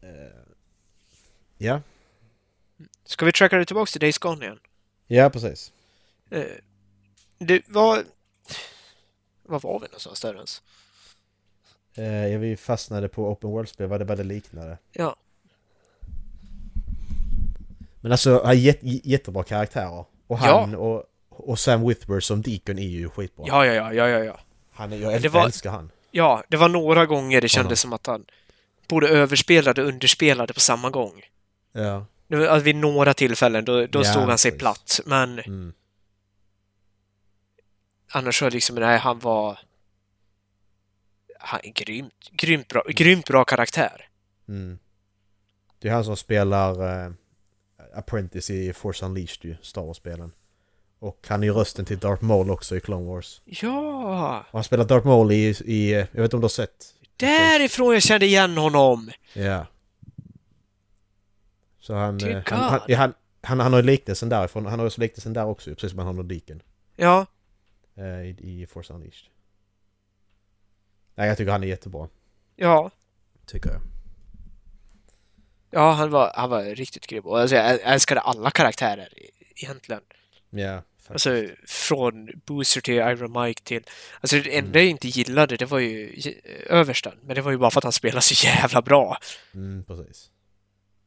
[0.00, 0.08] Eh,
[1.58, 1.80] ja,
[3.04, 4.58] Ska vi tracka det tillbaks till Days Gone igen?
[5.06, 5.72] ja precis.
[6.30, 6.44] Eh,
[7.38, 8.04] det var...
[9.42, 10.62] Var var vi någonstans där ens?
[11.94, 14.78] Eh, ja, vi fastnade på Open World-spel, vad det var det liknade.
[14.92, 15.16] Ja.
[18.00, 20.04] Men alltså, jättebra karaktärer.
[20.26, 20.78] Och han Ja.
[20.78, 21.04] och,
[21.36, 23.44] och Sam Withburn som Deacon är ju skitbra.
[23.48, 24.40] Ja, ja, ja, ja, ja, ja.
[24.72, 25.90] Han är, jag äl- Det var- älskar han.
[26.10, 28.24] Ja, det var några gånger det kändes som att han
[28.88, 31.22] både överspelade och underspelade på samma gång.
[31.72, 32.06] Ja.
[32.28, 34.58] Det var, alltså, vid några tillfällen då, då Ja, stod han sig precis.
[34.60, 35.72] platt, men Mm.
[38.10, 39.58] annars så liksom, nej, han var...
[41.38, 44.08] Han är grymt, grymt bra, grymt bra karaktär.
[44.48, 44.78] Mm.
[45.78, 47.12] Det är han som spelar eh,
[47.94, 50.32] Apprentice i Force Unleashed ju, Star Wars-spelen.
[51.02, 53.40] Och han är ju rösten till Darth Maul också i Clone Wars.
[53.44, 54.44] Ja!
[54.50, 56.94] Och han spelar Darth Maul i, i jag vet inte om du har sett?
[57.16, 59.10] Därifrån jag kände igen honom!
[59.32, 59.66] Ja.
[61.80, 64.86] Så han, eh, han, han, ja, han, han, han har ju liknelsen därifrån, han har
[64.86, 66.62] ju liknelsen där också precis som han har Nordiken.
[66.96, 67.26] Ja,
[67.96, 69.28] Eh, i, I Force Unleashed.
[71.14, 72.08] Nej, jag tycker han är jättebra.
[72.56, 72.90] ja.
[73.46, 73.80] Tycker jag.
[75.70, 77.24] Ja, han var, han var riktigt grym.
[77.26, 79.08] Och alltså, jag älskade alla karaktärer
[79.56, 80.02] egentligen.
[80.50, 81.26] Ja, faktiskt.
[81.26, 83.82] Alltså från Booster till Iron Mike till...
[84.20, 87.12] Alltså det enda jag inte gillade det var ju j- översten.
[87.22, 89.18] Men det var ju bara för att han spelade så jävla bra.
[89.54, 90.30] Mm, precis.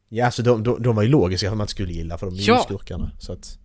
[0.10, 2.40] Ja, så de, de, de var ju logiska att man skulle gilla för de är
[2.40, 2.64] ju Ja.
[2.64, 3.12] skurkarna.
[3.20, 3.60] Så att...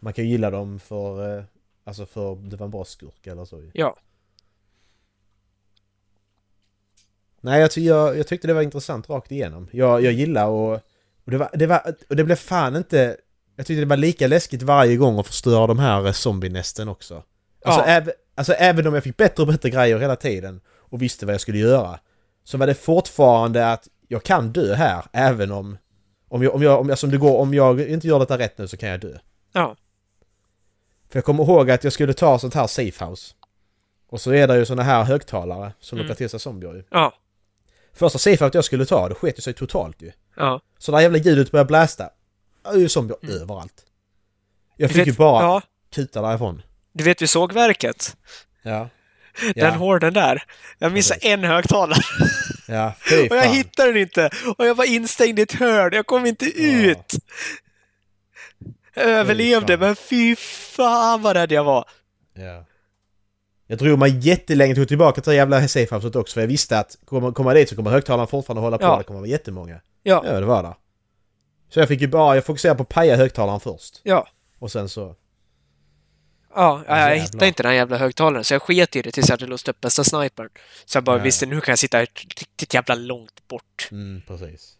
[0.00, 1.38] Man kan ju gilla dem för...
[1.38, 1.44] eh,
[1.84, 3.70] Alltså för det var en bra skurk eller så.
[3.74, 3.96] Ja.
[7.40, 9.68] Nej, jag, jag, jag tyckte det var intressant rakt igenom.
[9.72, 10.72] Jag, jag gillar och...
[11.24, 11.94] Och det, var, det var...
[12.08, 13.16] Och det blev fan inte...
[13.60, 17.14] Jag tyckte det var lika läskigt varje gång att förstöra de här eh, zombienästen också.
[17.64, 17.86] Alltså, Ja.
[17.86, 21.34] även, alltså även om jag fick bättre och bättre grejer hela tiden och visste vad
[21.34, 21.98] jag skulle göra.
[22.44, 25.78] Så var det fortfarande att jag kan dö här även om...
[26.28, 28.58] Om jag, om jag, om jag, som det går, om jag inte gör detta rätt
[28.58, 29.18] nu så kan jag dö.
[29.52, 29.76] Ja.
[31.08, 33.34] För jag kommer ihåg att jag skulle ta sånt här safehouse.
[34.10, 36.06] Och så är det ju såna här högtalare som Mm.
[36.06, 36.84] lockar till sig zombier ju.
[36.90, 37.12] Ja.
[37.92, 40.12] Första safehouse jag skulle ta, det sket ju sig totalt ju.
[40.36, 40.60] Ja.
[40.78, 42.10] Så när jävla ljudet började blästa.
[42.64, 43.42] Är ju zombier Mm.
[43.42, 43.84] överallt.
[44.76, 45.62] Jag fick ju vet- bara Ja.
[45.94, 46.62] kuta därifrån.
[46.92, 48.16] Du vet vid sågverket?
[48.62, 48.88] Ja.
[49.40, 50.42] Den Ja, horden där.
[50.78, 51.32] Jag missade Precis.
[51.32, 52.00] en högtalare.
[52.68, 53.54] ja fy Och jag fan.
[53.54, 54.30] hittade den inte.
[54.58, 55.92] Och jag var instängd i ett hörn.
[55.92, 57.14] Jag kom inte ut.
[58.94, 59.86] Jag överlevde, fan.
[59.86, 61.84] men fy fan vad rädd jag var.
[62.34, 62.64] Ja.
[63.66, 66.96] Jag drog mig jättelänge tog tillbaka till det jävla safehouset också för jag visste att
[67.04, 68.84] kommer komma dit så kommer högtalarna fortfarande hålla på.
[68.84, 68.98] Ja.
[68.98, 69.80] Det kommer vara jättemånga.
[70.02, 70.22] Ja.
[70.26, 70.74] Ja, det var det.
[71.70, 74.00] Så jag fick ju bara, jag fokuserade på att paja högtalaren först.
[74.02, 74.28] Ja.
[74.58, 75.16] Och sen så...
[76.54, 77.14] Ja, jag Jävlar.
[77.24, 79.80] hittade inte den jävla högtalaren så jag sket i det tills jag hade låst upp
[79.80, 80.48] bästa snipern.
[80.84, 83.88] Så jag bara Ja, visste nu kan jag sitta riktigt jävla långt bort.
[83.90, 84.76] Mm, precis.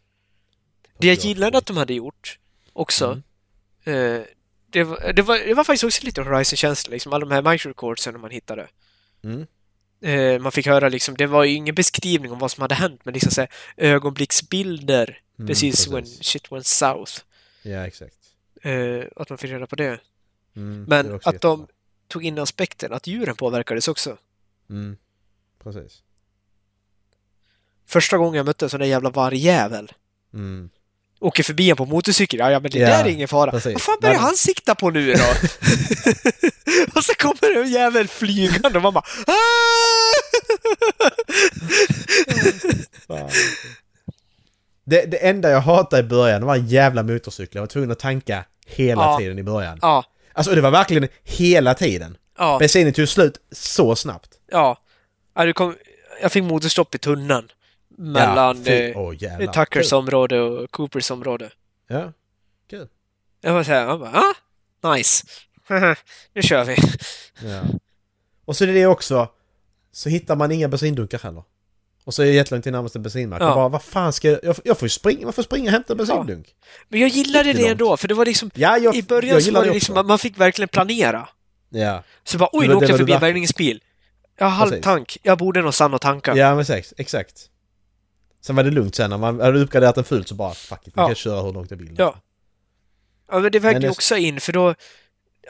[0.99, 2.39] Det jag gillade att de hade gjort
[2.73, 3.23] också,
[3.85, 4.21] Mm.
[4.21, 4.23] eh,
[4.71, 8.21] det, var, det, var, det var faktiskt också lite Horizon-känsla, liksom alla de här microcordsen
[8.21, 8.69] man hittade.
[9.25, 9.47] Mm.
[10.03, 13.01] Eh, man fick höra liksom, det var ju ingen beskrivning om vad som hade hänt,
[13.05, 16.25] men liksom så här, ögonblicksbilder Mm, precis when precis.
[16.27, 17.13] shit went south.
[17.63, 18.15] Ja, exakt.
[18.63, 20.01] Eh, att man fick reda på det.
[20.57, 21.75] Mm, det Men också att de jättebra.
[22.09, 24.17] tog in aspekten att djuren påverkades också.
[24.71, 24.97] Mm,
[25.63, 26.03] precis.
[27.87, 29.93] Första gången jag mötte en sån där jävla vargjävel
[30.35, 30.71] Mm.
[31.21, 32.39] Åker förbi en på motorcykel.
[32.41, 33.51] Ja, ja men det Ja, där är ingen fara.
[33.51, 33.73] precis.
[33.73, 35.23] Vad fan börjar Men- han sikta på nu då?
[36.95, 39.05] och så kommer en jävel flygande och man bara
[43.09, 43.31] Fan.
[44.85, 47.51] Det, det enda jag hatade i början var en jävla motorcykel.
[47.57, 49.19] Jag var tvungen att tanka hela Ja.
[49.19, 49.79] tiden i början.
[49.83, 52.17] Ja, Alltså det var verkligen hela tiden.
[52.39, 54.29] ja, Bensinen tog slut så snabbt.
[54.53, 54.79] ja.
[55.37, 55.77] ja du kom,
[56.23, 57.49] jag fick motorstopp i tunneln.
[58.03, 59.53] Mellan fy- åh, jävlar.
[59.53, 61.51] Tuckers område och Coopers område.
[61.89, 62.13] Ja,
[62.71, 62.89] kul.
[63.41, 64.23] Jag var såhär, jag bara,
[64.83, 65.27] ah, nice.
[66.35, 66.77] nu kör vi.
[67.51, 67.61] Ja.
[68.45, 69.29] Och så är det också.
[69.93, 71.43] Så hittar man inga bensindunkar heller.
[72.05, 73.43] Och så är det jättelångt till närmaste bensinmack.
[73.43, 73.49] Ja.
[73.49, 74.39] Och bara, vad fan ska jag...
[74.45, 76.55] Jag, får- jag ju springa, man får springa och hämta en bensindunk.
[76.89, 79.53] Men jag gillade det ändå, för det var liksom, Ja, jag, i början jag så
[79.53, 81.29] var det det liksom, att man fick verkligen planera.
[81.69, 83.83] Ja, Så bara, oj, nu åkte jag förbi där- bärgningsbil.
[84.39, 86.37] Jag har halv tank, jag borde nog stanna och tanka.
[86.37, 87.47] ja men exakt, exakt.
[88.41, 90.97] Sen var det lugnt sen när man hade uppgraderat den fullt så bara fuck it,
[90.97, 91.09] man Ja.
[91.09, 91.95] kan köra hur långt jag vill.
[91.99, 92.21] Ja.
[93.31, 94.75] Ja, men det vägde Men ju också in, för då...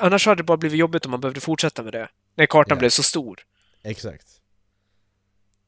[0.01, 2.09] Annars hade det bara blivit jobbigt om man behövde fortsätta med det.
[2.35, 2.79] När kartan Ja.
[2.79, 3.41] blev så stor.
[3.83, 4.27] Exakt.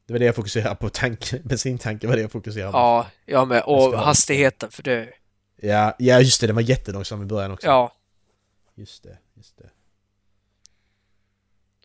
[0.06, 2.78] Det var det jag fokuserade på, tank, bensintanken var det jag fokuserade på.
[2.78, 3.54] Ja, ja.
[3.54, 5.08] Jag Och hastigheten, för det...
[5.56, 7.66] Ja, ja just det, den var jättelångsam i början också.
[7.66, 7.92] Ja.
[8.74, 9.70] Just det, just det.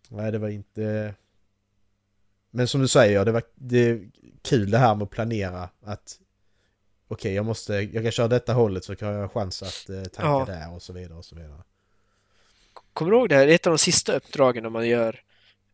[0.09, 1.13] Nej, det var inte...
[2.57, 4.09] Men som du säger, det var det är
[4.41, 6.19] kul det här med att planera att
[7.07, 10.03] okej, jag måste, jag kan köra detta hållet så kan jag ha chans att eh,
[10.03, 10.45] tanka Ja.
[10.47, 11.63] där och så vidare och så vidare.
[12.93, 13.45] Kommer du ihåg det här?
[13.45, 15.21] Det är ett av de sista uppdragen man gör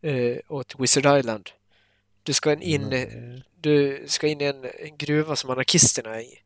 [0.01, 1.49] eh, åt Wizard Island.
[2.23, 3.41] Du ska in, Mm.
[3.61, 6.39] du ska in i en, en gruva som anarkisterna är i.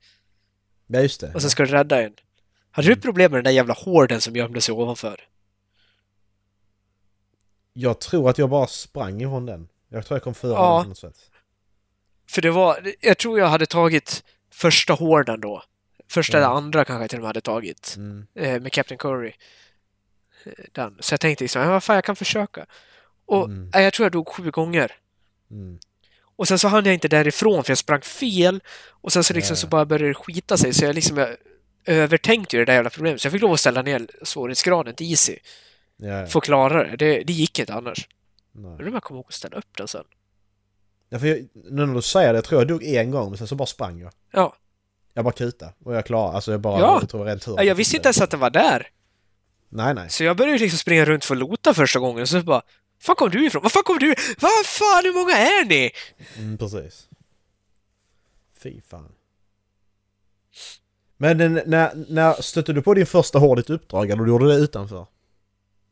[0.87, 1.33] Ja, just det.
[1.33, 2.13] Och sen ska du rädda en.
[2.71, 5.27] Hade du problem med den där jävla horden som gömde sig ovanför?
[7.73, 9.67] Jag tror att jag bara sprang ifrån den.
[9.89, 10.83] Jag tror jag kom före Ja.
[10.87, 11.15] något sätt.
[12.29, 14.23] För det var, jag tror jag hade tagit
[14.53, 15.63] första horden då.
[16.09, 17.93] Första eller andra kanske jag till och med hade tagit.
[17.97, 18.27] Mm.
[18.35, 19.33] eh, med Captain Curry.
[20.45, 20.97] Eh, Den.
[20.99, 22.65] Så jag tänkte liksom, ja, vad fan, jag kan försöka.
[23.25, 23.71] Och Mm.
[23.75, 24.91] eh, jag tror jag dog sju gånger.
[25.51, 25.79] Mm.
[26.37, 28.59] Och sen så hann jag inte därifrån för jag sprang fel.
[28.89, 29.57] Och sen så liksom Ja.
[29.57, 31.29] så bara började det skita sig så jag liksom jag
[31.85, 33.21] övertänkte ju det där jävla problemet.
[33.21, 35.37] Så jag fick lov att ställa ner svårighetsgraden till easy.
[35.97, 36.27] Ja.
[36.27, 36.95] För att klara det.
[36.97, 38.07] Det, det gick inte annars.
[38.57, 38.71] Nej.
[38.71, 40.03] Undrar om jag kommer ihåg att ställa upp den sen.
[41.09, 43.37] Ja, för jag, nu när du säger det, jag tror jag dog en gång men
[43.37, 44.11] sen så bara sprang jag.
[44.31, 44.55] Ja.
[45.13, 46.97] Jag bara kuta och jag klarade, alltså jag bara, Ja.
[47.01, 47.53] jag tror rent tur.
[47.57, 48.87] Ja, jag visste inte ens att den var där.
[49.69, 50.09] Nej, nej.
[50.09, 52.61] Så jag började liksom springa runt för att lota första gången och så bara
[53.07, 53.63] Var kom du ifrån?
[53.63, 54.15] Var fan kom du?
[54.39, 55.91] Vad fan, hur många är ni?
[56.37, 57.07] Mm, precis.
[58.63, 59.11] Fy fan.
[61.17, 65.05] Men när, när stötte du på din första hårdigt uppdrag eller du gjorde det utanför?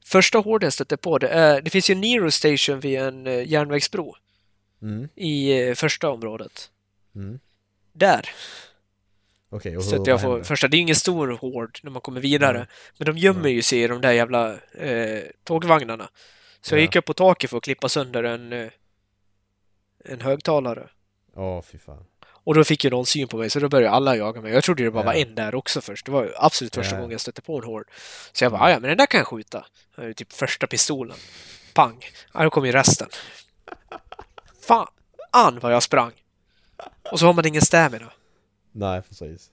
[0.06, 3.28] Första hården jag stötte på det är, det finns ju en Nero Station vid en
[3.28, 4.16] eh, järnvägsbro
[4.82, 5.08] Mm.
[5.16, 6.72] i eh, första området.
[7.16, 7.40] Mm.
[7.94, 8.30] Där
[9.52, 10.68] hur, stötte jag på första.
[10.68, 12.58] Det är ingen stor hård när man kommer vidare.
[12.58, 12.68] Mm.
[12.98, 16.10] Men de gömmer ju sig i de där jävla eh, tågvagnarna.
[16.62, 16.82] Så jag Ja.
[16.82, 18.70] gick upp på taket för att klippa sönder en, eh,
[20.06, 20.90] en högtalare.
[21.36, 22.06] Åh, fy fan.
[22.46, 24.54] Och då fick ju någon syn på mig så då började alla jaga mig.
[24.54, 25.06] Jag trodde det bara Ja.
[25.06, 26.06] var en där också först.
[26.06, 27.00] Det var absolut första Ja.
[27.00, 27.88] gången jag stötte på en hård.
[28.34, 29.66] Så jag bara, "Ah, ja men den där kan jag skjuta.
[30.16, 31.18] Typ första pistolen.
[31.74, 32.06] Pang!
[32.34, 33.08] Ja, då kom ju resten.
[34.62, 36.12] Fan vad jag sprang!
[37.12, 38.12] Och så har man ingen stamina.
[38.72, 39.50] Nej, precis.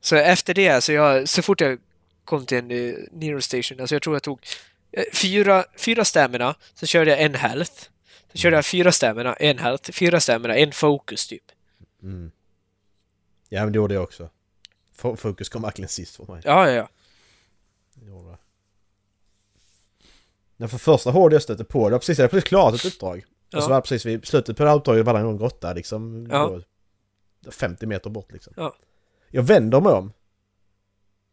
[0.00, 1.78] Så efter det, så, jag, så fort jag
[2.24, 4.40] kom till en uh, Nero Station, alltså jag tror jag tog
[4.92, 7.72] eh, fyra, fyra stamina, så körde jag en health.
[8.32, 11.42] Så körde jag fyra stamina, en health, fyra stamina, en focus typ.
[12.02, 12.30] Mm.
[13.48, 14.28] Ja, men det gjorde jag också.
[14.96, 16.42] Fo- Fokus kom verkligen sist för mig.
[16.44, 16.88] Ja, ja, ja.
[17.94, 18.38] Det gjorde det.
[20.56, 22.84] När för första hård jag stötte på, det var precis, jag hade precis klarat ett
[22.84, 23.24] uppdrag.
[23.50, 23.58] Ja.
[23.58, 25.72] Och så var det precis vid slutet på det här uppdraget var det en grotta
[25.72, 26.26] liksom.
[26.30, 26.60] Ja.
[27.40, 28.52] då 50 meter bort liksom.
[28.56, 28.74] Ja.
[29.28, 30.12] Jag vänder mig om.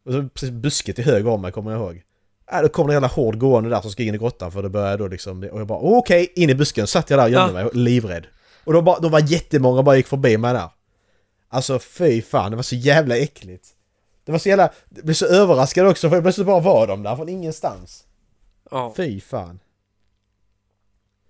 [0.05, 2.03] Och så precis busket till höger om mig kommer jag ihåg.
[2.51, 4.69] Äh, då kommer en jävla hård gående där som ska in i grottan för det
[4.69, 5.43] börjar då liksom...
[5.43, 6.87] Och jag bara okej, in i busken.
[6.87, 7.63] Satt jag där och gömde Ja.
[7.65, 8.27] mig, livrädd.
[8.65, 10.69] Och de, bara, de var jättemånga bara gick förbi mig där.
[11.47, 13.67] Alltså fy fan, det var så jävla äckligt.
[14.25, 14.73] Det var så jävla...
[14.89, 18.03] Jag blev så överraskad också för plötsligt bara var de där från ingenstans.
[18.71, 18.93] ja.
[18.97, 19.59] Fy fan.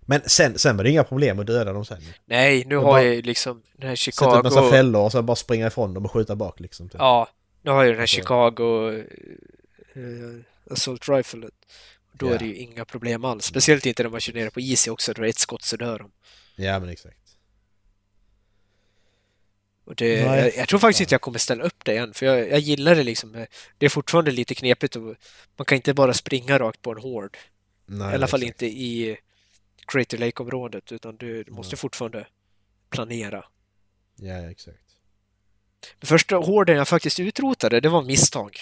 [0.07, 2.01] Men sen, sen var det inga problem att döda dem sen.
[2.25, 4.69] Nej, nu har bara- jag ju liksom den här Sätta upp massa Chicago...
[4.71, 6.89] fällor och sen bara springa ifrån dem och skjuta bak liksom.
[6.89, 6.99] Typ.
[6.99, 7.27] Ja,
[7.61, 8.91] nu har jag den här Alltså- Chicago
[9.97, 11.47] uh, Assault Rifle.
[12.13, 12.33] Då Ja.
[12.33, 13.45] är det ju inga problem alls.
[13.45, 15.75] Speciellt inte när man kör ner på Easy också, då är det ett skott så
[15.77, 16.11] dör de.
[16.55, 17.17] Ja men exakt.
[19.85, 22.49] Och det, jag, jag tror faktiskt inte jag kommer ställa upp det igen, för jag,
[22.51, 23.45] jag gillar det liksom.
[23.77, 25.15] Det är fortfarande lite knepigt och
[25.57, 27.37] man kan inte bara springa rakt på en hård.
[27.85, 28.61] Nej, I alla fall exakt.
[28.61, 29.17] inte i
[29.87, 31.79] Crater Lake-området, utan du, du måste Nej.
[31.79, 32.27] fortfarande
[32.89, 33.45] planera.
[34.15, 34.77] Ja, exakt.
[35.99, 38.57] Den första hården jag faktiskt utrotade, det var misstag.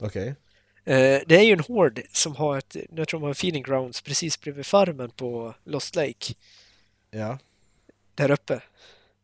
[0.00, 0.28] Okej.
[0.84, 4.02] Eh, det är ju en hård som har ett, jag tror man har feeding grounds
[4.02, 6.34] precis bredvid farmen på Lost Lake,
[7.10, 7.38] Ja.
[8.14, 8.60] där uppe.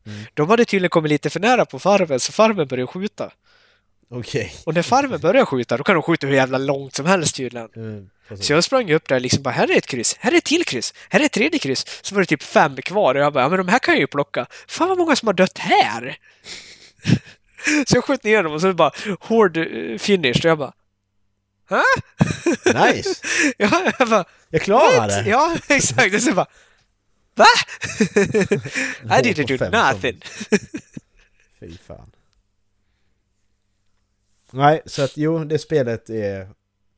[0.05, 0.19] Mm.
[0.33, 3.31] De hade tydligen kommit lite för nära på farmen, så farmen började skjuta.
[4.09, 4.55] Okej.
[4.65, 7.69] Och när farmen börjar skjuta, då kan de skjuta hur jävla långt som helst tydligen.
[7.75, 8.09] Mm.
[8.41, 10.65] Så jag sprang upp där liksom bara, här är ett kryss, här är ett till
[10.65, 11.85] kryss, här är ett tredje kryss.
[12.01, 14.01] Så var det typ fem kvar och jag bara, ja men de här kan jag
[14.01, 14.45] ju plocka.
[14.67, 16.17] Fan vad många som har dött här!
[17.87, 20.73] så jag sköt ner dem och så bara, hård eh, finish och jag bara,
[21.69, 21.83] Hä?
[22.65, 23.21] Nice!
[23.57, 25.29] ja, jag bara, Jag klarade det!
[25.29, 26.15] Ja, exakt.
[26.15, 26.47] Och så bara,
[27.35, 27.45] va?
[29.17, 30.21] I didn't do nothing.
[31.59, 32.11] Fy fan.
[34.51, 36.49] Nej, så att jo, det spelet är...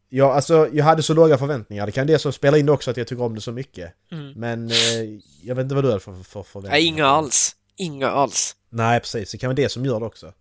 [0.10, 1.86] Ja, alltså jag hade så låga förväntningar.
[1.86, 3.94] Det kan det som spela in det också att jag tycker om det så mycket.
[4.12, 4.34] Mm.
[4.36, 5.04] Men eh,
[5.42, 6.74] jag vet inte vad du hade för, för förväntningar.
[6.74, 7.56] Nej, inga alls.
[7.76, 8.56] Inga alls.
[8.70, 9.32] Nej, precis.
[9.32, 10.34] Det kan vara det som gör det också.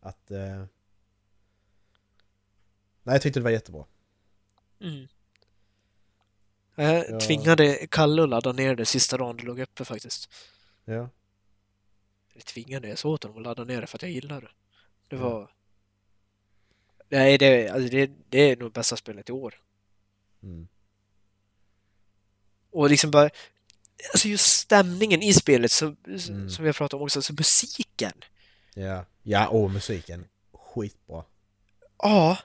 [0.00, 0.30] Att...
[0.30, 0.64] Eh...
[3.02, 3.84] Nej, jag tyckte det var jättebra.
[4.80, 5.08] Mm.
[6.78, 7.20] Jag Ja.
[7.20, 10.30] tvingade Kalle att ladda ner det sista dagen det låg uppe faktiskt.
[10.84, 11.08] Ja.
[12.34, 14.50] Jag tvingade, jag sa åt honom att ladda ner det för att jag gillar det.
[15.08, 15.22] Det Ja.
[15.28, 15.50] var...
[17.08, 19.54] Nej, det, alltså det, det är nog bästa spelet i år.
[20.42, 20.68] Mm.
[22.70, 23.30] Och liksom bara...
[24.12, 26.50] Alltså just stämningen i spelet, så, Mm.
[26.50, 28.12] som vi har pratat om också, så musiken.
[28.74, 29.04] Ja.
[29.22, 30.24] Ja, och musiken.
[30.52, 31.24] Skitbra.
[31.98, 32.38] Ja,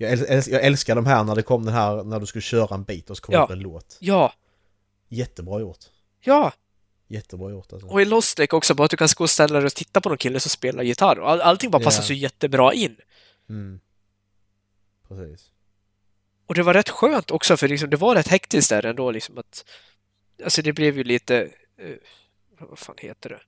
[0.00, 2.74] Jag, äl- jag älskar de här när det kom den här, när du skulle köra
[2.74, 3.44] en bit och så kom Ja.
[3.44, 3.96] upp en låt.
[4.00, 4.32] ja,
[5.08, 5.78] Jättebra gjort.
[6.20, 6.52] ja.
[7.08, 7.88] Jättebra gjort alltså.
[7.88, 10.00] Och i Lost Lake också, bara att du kan gå och ställa dig och titta
[10.00, 11.16] på någon kille som spelar gitarr.
[11.20, 12.06] All, allting bara passar Ja.
[12.06, 12.96] så jättebra in.
[13.48, 13.80] Mm.
[15.08, 15.50] Precis.
[16.46, 19.10] Och det var rätt skönt också, för liksom, det var rätt hektiskt där ändå.
[19.10, 19.64] Liksom att,
[20.44, 21.36] alltså det blev ju lite...
[21.78, 21.94] eh,
[22.58, 23.40] vad fan heter det?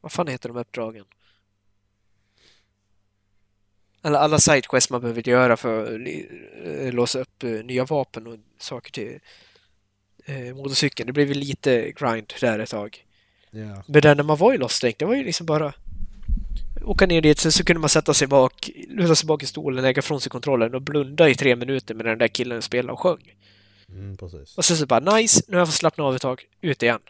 [0.00, 1.04] Vad fan heter de uppdragen?
[4.02, 6.00] Alla, alla sidequests man behöver göra för att
[6.64, 9.18] eh, låsa upp eh, nya vapen och saker till
[10.24, 11.06] eh, motorcykeln.
[11.06, 13.04] Det blev ju lite grind där ett tag.
[13.50, 13.82] Ja.
[13.86, 15.72] Men där när man var i Lost Lake, det var ju liksom bara
[16.84, 19.82] åka ner dit, sen så kunde man sätta sig bak, luta sig bak i stolen,
[19.82, 23.00] lägga från sig kontrollen och blunda i tre minuter med den där killen spelade och
[23.00, 23.34] sjöng.
[23.88, 24.16] Mm.
[24.56, 27.00] Och sen så bara nice, nu har jag fått slappna av ett tag, ut igen.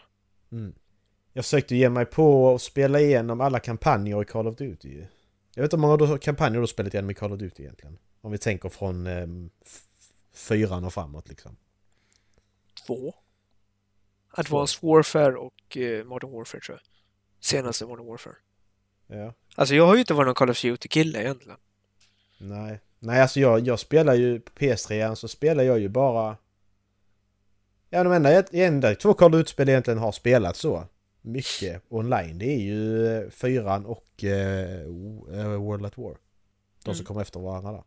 [0.51, 0.73] Mm.
[1.33, 5.03] Jag försökte ge mig på att spela igenom alla kampanjer i Call of Duty.
[5.53, 7.97] Jag vet inte hur många kampanjer du har spelat igenom i Call of Duty egentligen.
[8.21, 9.07] Om vi tänker från
[9.65, 9.83] f-
[10.33, 11.57] fyran och framåt liksom.
[12.87, 13.13] Två.
[14.33, 16.81] Advanced Warfare och eh, Modern Warfare tror jag.
[17.43, 18.35] Senaste Modern Warfare.
[19.07, 19.33] Ja.
[19.55, 21.57] Alltså jag har ju inte varit någon Call of Duty-kille egentligen.
[22.37, 22.79] Nej.
[22.99, 26.37] Nej, alltså jag, jag spelar ju på PS3 så spelar jag ju bara...
[27.89, 30.87] Ja, de enda, enda två Call of Duty-spel egentligen har spelat så
[31.21, 36.17] mycket online det är ju eh, fyran och eh, eh, World at War.
[36.83, 37.05] De som Mm.
[37.05, 37.83] kommer efter varandra där.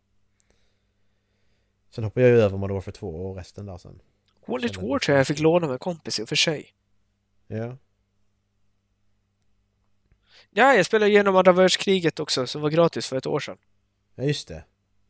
[1.90, 4.00] Sen hoppar jag ju över Modern Warfare 2 och resten där sen.
[4.46, 6.74] World at War tror jag jag fick låna med kompis i och för sig.
[7.46, 7.76] Ja.
[10.50, 13.58] Ja, jag spelade igenom andra världskriget också, som var gratis för ett år sedan.
[14.14, 14.64] Ja, just det.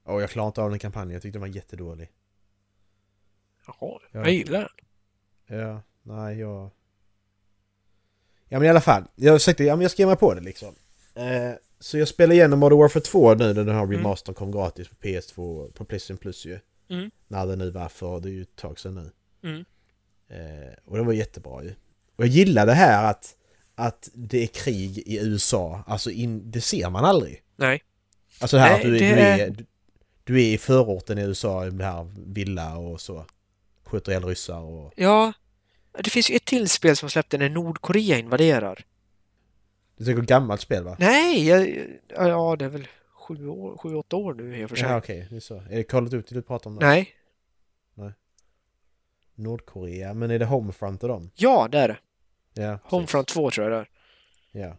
[0.04, 1.12] Åh, jag klarar inte av den kampanjen.
[1.12, 2.10] Jag tyckte den var jättedålig.
[3.66, 4.00] Jaha, Ja.
[4.12, 4.60] jag gillar
[5.46, 5.58] den.
[5.60, 6.70] Ja, nej jag...
[8.54, 10.40] Ja men i alla fall, jag försökte, ja men jag ska ge mig på det
[10.40, 10.74] liksom.
[11.14, 13.96] Eh, så jag spelar igenom Modern Warfare 2 nu när den här Mm.
[13.96, 16.58] remastern kom gratis på PS2, på Playstation Plus ju.
[16.90, 17.10] Mm.
[17.28, 19.10] När det nu var för, det är ju ett tag sedan nu.
[19.50, 19.64] Mm.
[20.28, 21.68] Eh, och det var jättebra ju.
[22.16, 23.36] Och jag gillar det här att,
[23.74, 27.42] att det är krig i USA, alltså in, det ser man aldrig.
[27.56, 27.82] Nej.
[28.40, 29.56] Alltså det här Nej, att du, det du, är-
[30.24, 33.24] du, är i förorten i USA, i det här villa och så.
[33.84, 34.92] Skjuter ihjäl ryssar och...
[34.96, 35.32] Ja,
[35.98, 38.84] det finns ju ett till spel som släppte när Nordkorea invaderar.
[39.96, 40.96] Det är ett gammalt spel va?
[40.98, 41.68] Nej, jag,
[42.08, 44.88] ja det är väl sju, år, sju, åtta år nu i och för sig.
[44.88, 45.54] Ja okej, det är så.
[45.54, 46.76] Är det Call of Duty du pratar om?
[46.76, 46.86] Då?
[46.86, 47.14] Nej,
[49.34, 51.30] Nordkorea, men är det Homefront och dem?
[51.34, 51.98] ja det är det.
[52.62, 52.78] Ja.
[52.84, 53.88] Homefront 2 tror jag det är.
[54.52, 54.76] Ja.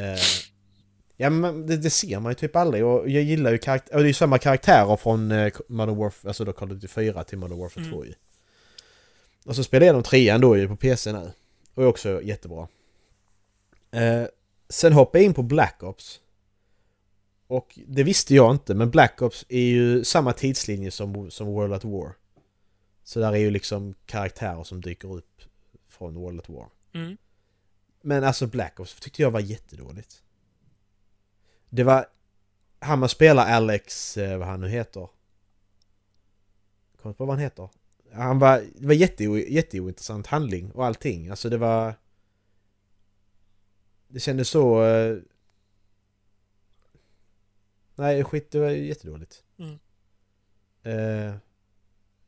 [0.00, 0.18] Eh,
[1.16, 4.00] ja men det, det ser man ju typ aldrig och jag gillar ju karaktär, och
[4.00, 7.24] det är ju samma karaktärer från eh, Modern Warfare, alltså då Call of Duty 4
[7.24, 8.14] till Modern Warfare 2 ju.
[9.44, 11.32] Och så spelar jag de trean då ju på PC nu.
[11.74, 12.68] Och är också jättebra.
[13.90, 14.24] Eh,
[14.68, 16.20] sen hoppade jag in på Black Ops.
[17.46, 21.72] Och det visste jag inte, men Black Ops är ju samma tidslinje som, som World
[21.74, 22.12] at War.
[23.04, 25.42] Så där är ju liksom karaktärer som dyker upp
[25.88, 26.68] från World at War.
[26.92, 27.16] Mm.
[28.02, 30.22] Men alltså Black Ops tyckte jag var jättedåligt.
[31.68, 32.06] Det var...
[32.78, 35.08] Han man spelar Alex, eh, vad han nu heter.
[36.96, 37.68] Kommer inte på vad han heter.
[38.14, 38.64] Han var...
[38.74, 41.28] Det var jätte, jätteointressant handling och allting.
[41.28, 41.94] Alltså det var...
[44.08, 44.84] Det kändes så...
[44.84, 45.16] eh,
[47.94, 49.42] Nej skit, det var jättedåligt.
[49.58, 49.78] Mm.
[50.82, 51.34] Eh,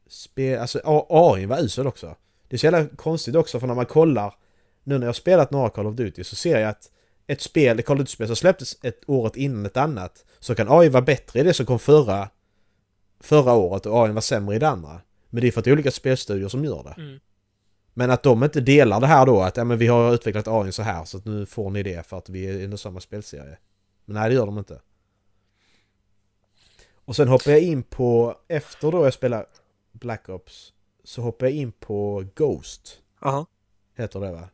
[0.06, 2.16] spe, alltså AI var usel också.
[2.48, 4.34] Det är så jävla konstigt också för när man kollar
[4.84, 6.90] nu när jag har spelat några Call of Duty så ser jag att
[7.26, 10.68] ett spel, ett Call of Duty-spel som släpptes ett året innan ett annat så kan
[10.70, 12.28] AI vara bättre i det som kom förra
[13.20, 15.00] förra året och AI var sämre i det andra.
[15.34, 17.02] Men det är för att det är olika spelstudior som gör det.
[17.02, 17.20] Mm.
[17.94, 20.72] Men att de inte delar det här då att ja, men vi har utvecklat AI
[20.72, 23.58] så här så att nu får ni det för att vi är under samma spelserie.
[24.04, 24.80] Men nej det gör de inte.
[26.94, 29.46] Och sen hoppar jag in på, efter då jag spelar
[29.92, 30.72] Black Ops
[31.04, 33.02] så hoppar jag in på Ghost.
[33.20, 33.46] Aha.
[33.94, 34.48] Heter det va?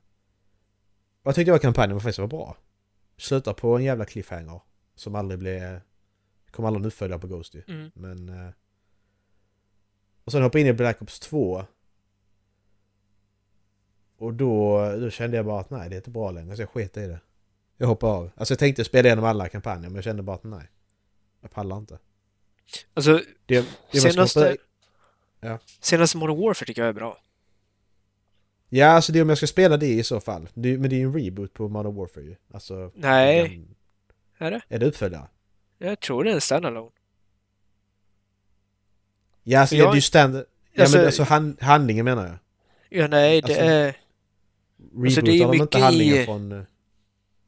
[1.23, 2.57] Och jag tyckte jag kampanjen var faktiskt var bra.
[3.17, 4.61] Slutar på en jävla cliffhanger.
[4.95, 5.81] Som aldrig blev...
[6.51, 7.63] Kommer aldrig en uppföljare på Ghost ju.
[7.69, 7.91] Mm.
[7.95, 8.53] Men...
[10.31, 11.65] Och sen hoppade jag in i Black Ops 2.
[14.19, 16.69] Och då, då kände jag bara att nej det är inte bra längre så jag
[16.69, 17.21] sket i det.
[17.77, 18.31] Jag hoppade av.
[18.37, 20.67] Alltså jag tänkte spela igenom alla kampanjer men jag kände bara att nej.
[21.41, 21.99] Jag pallar inte.
[22.95, 24.57] Alltså, Det, det senaste,
[25.41, 25.59] Ja.
[25.81, 27.19] senaste Modern Warfare tycker jag är bra.
[28.69, 30.49] Ja alltså det är om jag ska spela det i så fall.
[30.55, 32.37] Det, men det är ju en reboot på Modern Warfare ju.
[32.53, 32.93] Alltså...
[32.95, 33.49] Nej.
[33.49, 33.75] den-
[34.47, 34.61] Är det?
[34.69, 35.29] Är det uppföljare?
[35.79, 36.91] Jag tror det är en standalone.
[39.43, 40.45] Ja, alltså jag- det är ju standard...
[40.73, 42.37] Ja Alltså- men alltså hand, handlingen menar jag.
[43.01, 43.85] Ja, nej, det Alltså, är...
[44.93, 46.53] Rebootar Alltså, det är de inte handlingen i- från...
[46.53, 46.63] eh,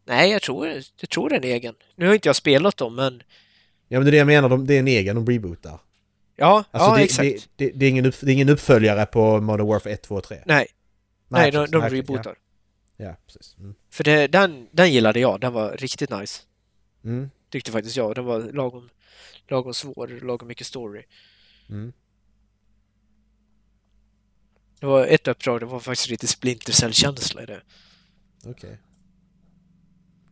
[0.05, 0.69] Nej, jag tror,
[1.01, 1.75] jag tror det är en egen.
[1.97, 3.23] Nu har inte jag spelat dem, men...
[3.89, 5.79] Ja men det är det jag menar, de, det är en egen de rebootar.
[6.37, 7.49] Ja, Alltså ja det, exakt.
[7.57, 10.25] Det, det, är ingen upp, det är ingen uppföljare på Modern Warfare 1, 2 och
[10.25, 10.39] 3.
[10.47, 10.67] Nej,
[11.29, 12.35] nej, de, de okej, rebootar.
[12.97, 13.57] Ja, ja precis.
[13.59, 13.75] Mm.
[13.91, 16.43] För det, den, den gillade jag, den var riktigt nice.
[17.05, 17.31] Mm.
[17.51, 18.15] Tyckte faktiskt jag.
[18.15, 18.89] Den var lagom,
[19.49, 21.03] lagom svår, lagom mycket story.
[21.73, 21.93] Mm.
[24.81, 27.63] Det var ett uppdrag, det var faktiskt lite Splinter Cell-känsla i det.
[28.45, 28.79] Okej.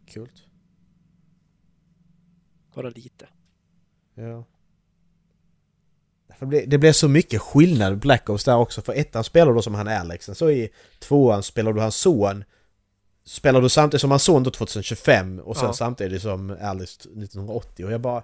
[0.06, 0.28] Kul.
[2.74, 3.28] Bara lite.
[4.14, 4.44] Ja.
[6.66, 8.82] Det, blev, så mycket skillnad Black Ops där också.
[8.82, 12.44] För ettan spelar du som han Alex, sen så i tvåan spelar du hans son.
[13.24, 15.72] Spelar du samtidigt som hans son då 2025 och sen Ja.
[15.72, 18.22] samtidigt som Alex 1980 och jag bara...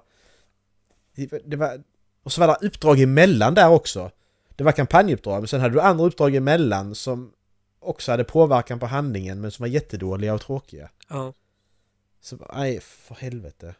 [1.45, 1.83] Det var...
[2.27, 4.11] Och så var det uppdrag emellan där också.
[4.57, 7.33] Det var kampanjuppdrag, men sen hade du andra uppdrag emellan som
[7.79, 10.91] också hade påverkan på handlingen men som var jättedåliga och tråkiga.
[11.09, 11.33] Ja.
[12.21, 13.75] Så nej, för helvete.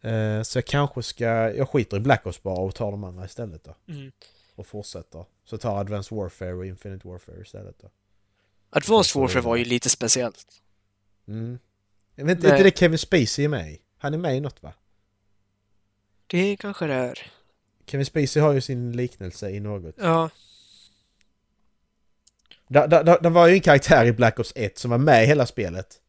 [0.00, 1.24] Eh, så jag kanske ska...
[1.50, 3.74] Jag skiter i Black Ops bara och tar de andra istället då.
[3.92, 4.12] Mm.
[4.54, 5.24] Och fortsätter.
[5.44, 7.90] Så tar Advanced Warfare och Infinite Warfare istället då.
[8.70, 10.46] Advanced Warfare var ju lite speciellt.
[11.28, 11.58] Mm.
[12.14, 13.80] Jag vet inte, är inte det Kevin Spacey är med i?
[13.98, 14.72] Han är med i något va?
[16.32, 17.32] Det kanske det är.
[17.86, 19.94] Kevin Spacey har ju sin liknelse i något.
[19.98, 20.30] Ja.
[22.68, 26.00] Det, var ju en karaktär i Black Ops 1 som var med i hela spelet.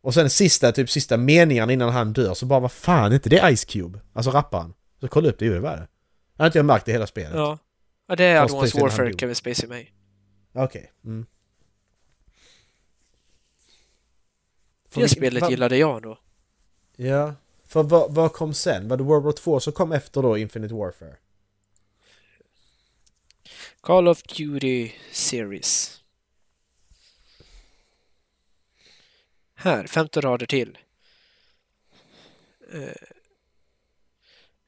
[0.00, 3.28] Och sen sista, typ sista meningarna innan han dör så bara vad fan är inte
[3.28, 4.00] det Ice Cube?
[4.12, 4.74] Alltså rapparen.
[5.00, 5.88] Så kolla upp det, jo det var det.
[6.36, 7.34] Jag har inte jag märkt det hela spelet.
[7.34, 7.58] Ja.
[8.06, 9.12] Ja, det är Advanced Warfare.
[9.12, 9.86] Kevin Spacey med.
[10.52, 10.92] Okej.
[11.04, 11.26] Mm.
[14.88, 16.18] För Det spelet va- gillade jag då.
[16.96, 17.34] Ja.
[17.70, 18.88] För vad, vad kom sen?
[18.88, 21.16] Var det World War 2 som kom efter då Infinite Warfare?
[23.80, 26.00] Call of Duty Series.
[29.54, 30.78] Här, 15 rader till.
[32.74, 32.88] Uh,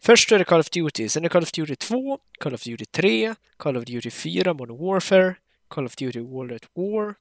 [0.00, 2.62] först är det Call of Duty, sen är det Call of Duty 2, Call of
[2.62, 5.34] Duty 3, Call of Duty 4, Modern Warfare,
[5.68, 7.14] Call of Duty World at War,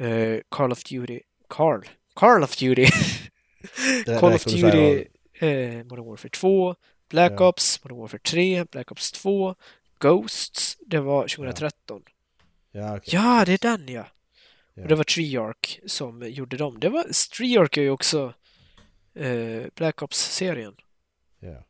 [0.00, 1.20] uh, Call of Duty...
[1.48, 1.84] Carl.
[2.14, 2.86] Call of Duty!
[4.20, 5.04] Call of Duty
[5.40, 6.74] eh, Modern Warfare 2,
[7.08, 7.48] Black Ja.
[7.48, 9.54] Ops, Modern Warfare 3, Black Ops 2,
[9.98, 12.02] Ghosts, det var 2013.
[12.72, 13.14] Ja, okej.
[13.14, 14.06] Ja, det är den ja!
[14.76, 16.80] Och det var Treyarch som gjorde dem.
[16.80, 17.04] Det var,
[17.36, 18.34] Treyarch är ju också
[19.14, 20.74] eh, Black Ops-serien.
[21.40, 21.64] Ja.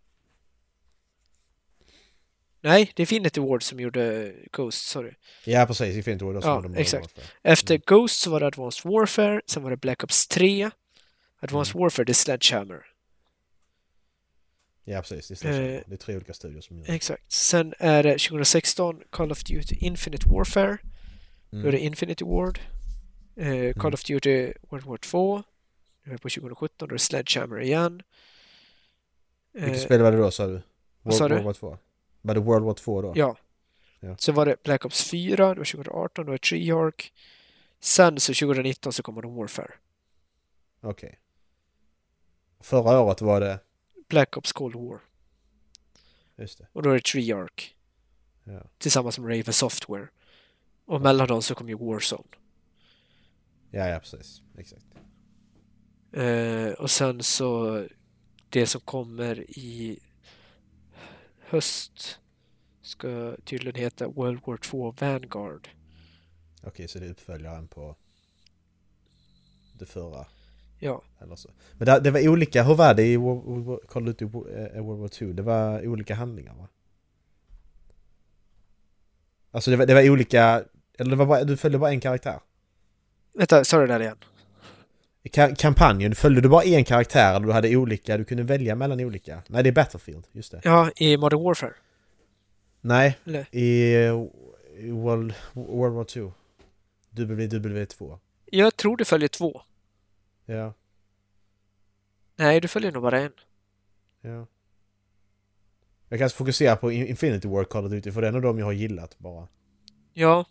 [2.62, 5.12] Nej, det är Infinity Ward som gjorde Ghost, sorry.
[5.44, 5.96] ja, precis.
[5.96, 6.34] Infinity War.
[6.34, 7.02] då som Ja, exakt.
[7.16, 7.34] Warfare.
[7.42, 7.82] Efter Mm.
[7.86, 10.70] Ghost så var det Advanced Warfare, sen var det Black Ops 3.
[11.40, 11.82] Advanced Mm.
[11.82, 12.86] Warfare, det är Sledgehammer.
[14.84, 15.28] Ja, precis.
[15.28, 15.74] Det är, Sledgehammer.
[15.76, 16.92] Eh, det är tre olika studios som gör det.
[16.94, 17.32] Exakt.
[17.32, 20.78] Sen är det 2016 Call of Duty Infinite Warfare.
[21.50, 21.82] Då är det Mm.
[21.86, 22.58] Infinity Ward.
[23.36, 23.94] Eh, Call Mm.
[23.94, 25.42] of Duty World War 2.
[26.04, 28.02] Nu är det på 2017, då är det Sledgehammer igen.
[29.52, 30.62] Vilket Eh, spel var det då sa du?
[31.02, 31.44] vad sa World, du?
[31.44, 31.78] World War 2?
[32.22, 33.12] Var det World War 2 då?
[33.16, 33.36] Ja.
[34.00, 34.16] Ja.
[34.16, 37.12] Sen var det Black Ops 4, det var 2018, då är det Treyarch.
[37.80, 39.74] Sen så 2019 så kommer det Warfare.
[40.80, 41.18] Okej.
[42.60, 43.60] Förra året var det...
[44.08, 45.00] Black Ops Cold War.
[46.36, 46.68] Just det.
[46.72, 47.74] Och då är det Treyarch.
[48.44, 48.62] Ja.
[48.78, 50.08] Tillsammans med Raven Software.
[50.84, 52.28] Och mellan dem så kom ju Warzone.
[53.70, 54.42] Ja, ja precis.
[54.58, 54.86] Exakt.
[56.12, 57.86] Eh, och sen så
[58.48, 59.98] det som kommer i
[61.38, 62.20] höst
[62.82, 65.68] ska tydligen heta World War 2 Vanguard.
[66.62, 67.96] Okej, så det är uppföljaren på
[69.72, 70.26] det förra.
[70.82, 71.50] Ja, Eller så.
[71.78, 73.14] Men det, det var olika, hur var det i
[73.88, 75.24] Call of Duty Wo- World War 2?
[75.32, 76.68] Det var olika handlingar va?
[79.50, 80.64] Alltså det var, det var olika,
[80.98, 82.40] eller det var bara, du följde bara en karaktär?
[83.34, 84.16] vänta, sa du det där igen?
[85.24, 89.00] Ka- kampanjen, följde du bara en karaktär eller du hade olika, du kunde välja mellan
[89.00, 89.42] olika?
[89.48, 90.60] Nej, det är Battlefield, just det.
[90.64, 91.72] Ja, i Modern Warfare.
[92.80, 93.46] Nej, Eller?
[93.50, 93.94] i,
[94.78, 96.32] i World, World War 2.
[97.10, 98.18] WW2.
[98.46, 99.62] Jag tror du följer två.
[100.54, 100.74] Ja,
[102.36, 103.32] Nej, du följer nog bara en.
[104.20, 104.46] ja.
[106.08, 108.66] Jag kan fokusera på In- Infinity War Call of Duty för det är dem jag
[108.66, 109.48] har gillat bara.
[110.12, 110.44] Ja.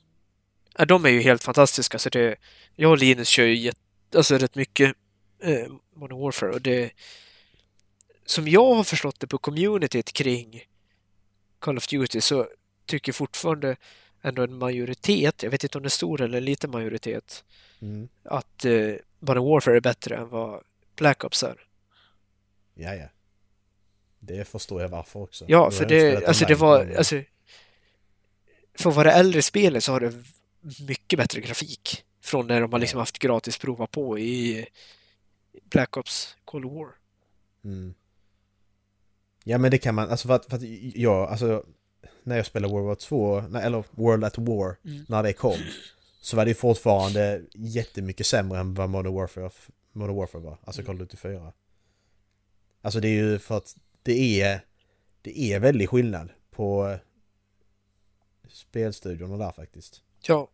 [0.77, 1.99] ja de är ju helt fantastiska.
[1.99, 2.35] Så det,
[2.75, 3.77] jag och Linus kör ju jätt,
[4.15, 4.95] alltså rätt mycket
[5.39, 6.91] eh, Modern Warfare och det
[8.25, 10.61] som jag har förstått det på communityt kring
[11.59, 12.47] Call of Duty så
[12.85, 13.75] tycker fortfarande
[14.21, 17.43] ändå en majoritet, jag vet inte om det är stor eller en liten majoritet,
[17.81, 18.09] Mm.
[18.23, 20.63] att eh, Modern Warfare är bättre än vad
[20.95, 21.61] Black Ops är.
[22.73, 23.05] Ja, ja.
[24.19, 25.45] Det förstår jag varför också.
[25.47, 27.21] Ja, för det, alltså det var, men- alltså
[28.73, 30.13] för att vara äldre spelet så har det
[30.87, 34.67] mycket bättre grafik från när de har liksom haft gratis prova på i
[35.63, 36.87] Black Ops Cold War.
[37.63, 37.93] Mm.
[39.43, 40.63] Ja men det kan man, alltså för att, för att
[40.95, 41.63] jag, alltså
[42.23, 45.05] när jag spelade World War 2, nej, eller World at War, Mm.
[45.09, 45.57] när det kom
[46.21, 49.49] så var det fortfarande jättemycket sämre än vad Modern Warfare,
[49.91, 50.83] Modern Warfare var, alltså.
[50.83, 51.53] Call of Duty 4.
[52.81, 54.65] Alltså det är ju för att det är,
[55.21, 56.97] det är väldigt skillnad på eh,
[58.49, 60.01] spelstudiorna där faktiskt.
[60.21, 60.49] Ja,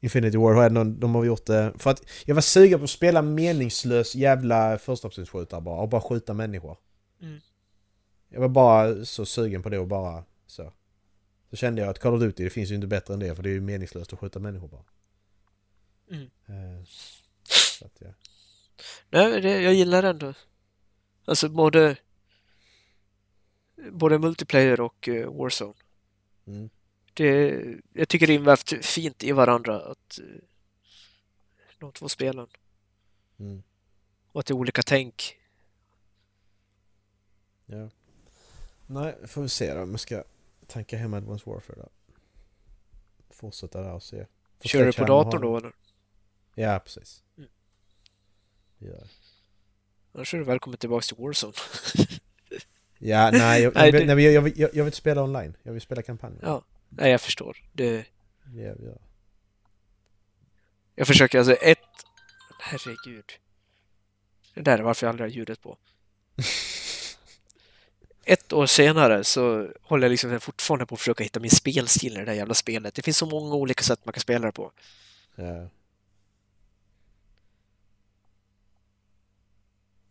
[0.00, 2.90] Infinity War har ändå, de har gjort det för att jag var sugen på att
[2.90, 6.76] spela meningslös jävla förstaoptionsskjutare bara och bara skjuta människor.
[7.22, 7.40] Mm.
[8.28, 10.24] Jag var bara så sugen på det och bara
[11.50, 11.56] så.
[11.56, 13.50] Kände jag att Call of Duty, det finns ju inte bättre än det för det
[13.50, 14.84] är ju meningslöst att skjuta människor bara.
[16.10, 16.30] Mm.
[16.46, 16.84] Eh,
[17.44, 18.08] så att, ja.
[19.10, 20.34] Nej, det, jag gillar ändå.
[21.24, 21.96] Alltså både
[23.90, 25.74] både multiplayer och uh, Warzone.
[26.46, 26.70] Mm.
[27.14, 30.40] Det, jag tycker det är invävt fint i varandra att uh,
[31.78, 32.46] de två spelen.
[33.38, 33.62] Mm.
[34.32, 35.36] Och att det är olika tänk.
[37.66, 37.90] Ja.
[38.86, 40.24] Nej, får vi se då om jag ska
[40.70, 41.88] tanka hem Advanced Warfare då.
[43.30, 44.26] Fortsätta där och se.
[44.60, 45.72] Får Kör du på datorn då eller?
[46.54, 47.22] Ja, precis.
[47.38, 47.50] Mm.
[48.78, 48.94] Ja.
[50.12, 51.52] Annars är du välkommen tillbaks till Warzone.
[53.02, 55.56] Ja, nej, jag, Nej, jag, vill- nej, jag, jag, vill- jag, vill inte spela online.
[55.62, 56.40] Jag vill spela kampanjen.
[56.42, 57.56] Ja, nej jag förstår.
[57.72, 58.06] Det,
[58.54, 58.92] Ja, ja.
[60.94, 61.78] jag försöker alltså ett...
[62.60, 63.24] Herregud.
[64.54, 65.78] Det där är varför jag aldrig har ljudet på.
[68.32, 72.16] Ett år senare så håller jag liksom fortfarande på att försöka hitta min spelstil i
[72.16, 72.94] det där jävla spelet.
[72.94, 74.72] Det finns så många olika sätt man kan spela det på.
[75.34, 75.68] ja.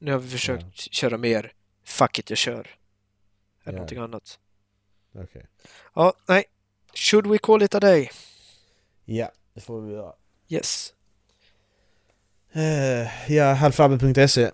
[0.02, 1.54] Nu har vi försökt köra mer
[1.84, 2.60] fuck it, jag kör.
[2.60, 2.68] Än
[3.64, 3.72] Ja.
[3.72, 4.40] någonting annat.
[5.16, 5.46] Okej.
[5.96, 6.44] Ja, nej.
[6.94, 8.10] Should we call it a day?
[9.06, 10.14] Ja, det får vi göra.
[10.50, 10.94] Yes.
[12.56, 14.52] Uh, ja, halvfabben.se.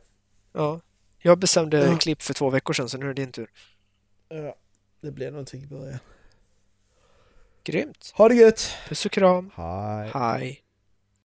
[0.53, 0.81] Ja.
[1.25, 1.97] Jag bestämde Ja.
[1.97, 3.49] klipp för två veckor sedan, så nu är det din tur.
[4.29, 4.55] Ja,
[5.01, 5.99] det blir någonting i början.
[7.63, 8.11] Grymt.
[8.15, 8.69] Ha det gött!
[8.87, 9.51] Puss och kram.
[9.55, 10.09] Hej!
[10.13, 10.61] Hej.